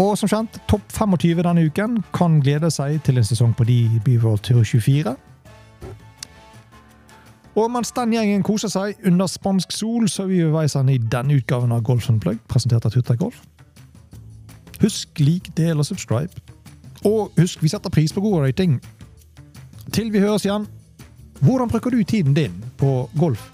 Og 0.00 0.14
som 0.16 0.30
kjent, 0.30 0.54
topp 0.70 0.86
25 0.94 1.42
denne 1.44 1.66
uken 1.68 1.98
kan 2.16 2.38
glede 2.40 2.70
seg 2.72 3.02
til 3.04 3.20
en 3.20 3.26
sesong 3.26 3.50
på 3.56 3.66
de 3.68 3.82
World 4.22 4.40
Tour 4.46 4.64
24. 4.64 5.12
Og 7.60 7.66
mens 7.74 7.92
den 7.92 8.14
gjengen 8.14 8.44
koser 8.46 8.72
seg 8.72 9.02
under 9.04 9.28
spansk 9.28 9.74
sol, 9.76 10.08
så 10.08 10.24
er 10.24 10.30
vi 10.30 10.40
ved 10.44 10.54
veis 10.54 10.76
ende 10.78 10.94
i 10.94 11.02
denne 11.12 11.36
utgaven 11.36 11.74
av 11.76 11.82
Golf 11.84 12.08
Unplugged, 12.08 12.40
presentert 12.48 12.86
av 12.88 12.94
Tutta 12.94 13.18
Golf. 13.20 13.42
Husk, 14.80 15.20
lik, 15.20 15.50
del 15.58 15.82
og 15.82 15.88
subscribe. 15.90 16.32
Og 17.04 17.36
husk, 17.36 17.60
vi 17.60 17.68
setter 17.68 17.92
pris 17.92 18.14
på 18.16 18.24
god 18.24 18.46
rating. 18.46 18.78
Til 19.92 20.12
vi 20.14 20.22
høres 20.22 20.46
igjen, 20.46 20.64
hvordan 21.44 21.68
bruker 21.68 21.92
du 21.92 22.00
tiden 22.04 22.32
din 22.36 22.56
på 22.80 23.10
golf 23.18 23.50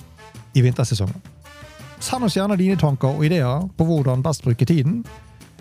i 0.54 0.62
vintersesongen? 0.62 1.18
Send 1.98 2.28
oss 2.28 2.36
gjerne 2.36 2.58
dine 2.60 2.76
tanker 2.78 3.16
og 3.16 3.24
ideer 3.26 3.66
på 3.78 3.86
hvordan 3.88 4.22
best 4.22 4.44
bruke 4.44 4.68
tiden 4.68 5.00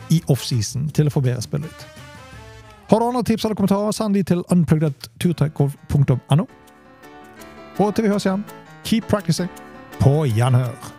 i 0.09 0.21
offseason 0.29 0.89
til 0.95 1.09
å 1.09 1.13
få 1.13 1.23
bedre 1.25 1.41
spill 1.45 1.65
ut. 1.65 1.85
Har 2.89 3.01
du 3.01 3.07
andre 3.07 3.23
tips 3.25 3.45
eller 3.45 3.57
kommentarer, 3.57 3.91
send 3.91 4.13
de 4.13 4.23
til 4.23 4.43
unpluggedturtrekkgolf.no. 4.53 6.45
Og 7.77 7.95
til 7.95 8.05
vi 8.05 8.11
høres 8.11 8.27
igjen, 8.27 8.45
keep 8.85 9.09
practicing. 9.09 9.49
På 9.99 10.23
gjenhør. 10.29 10.94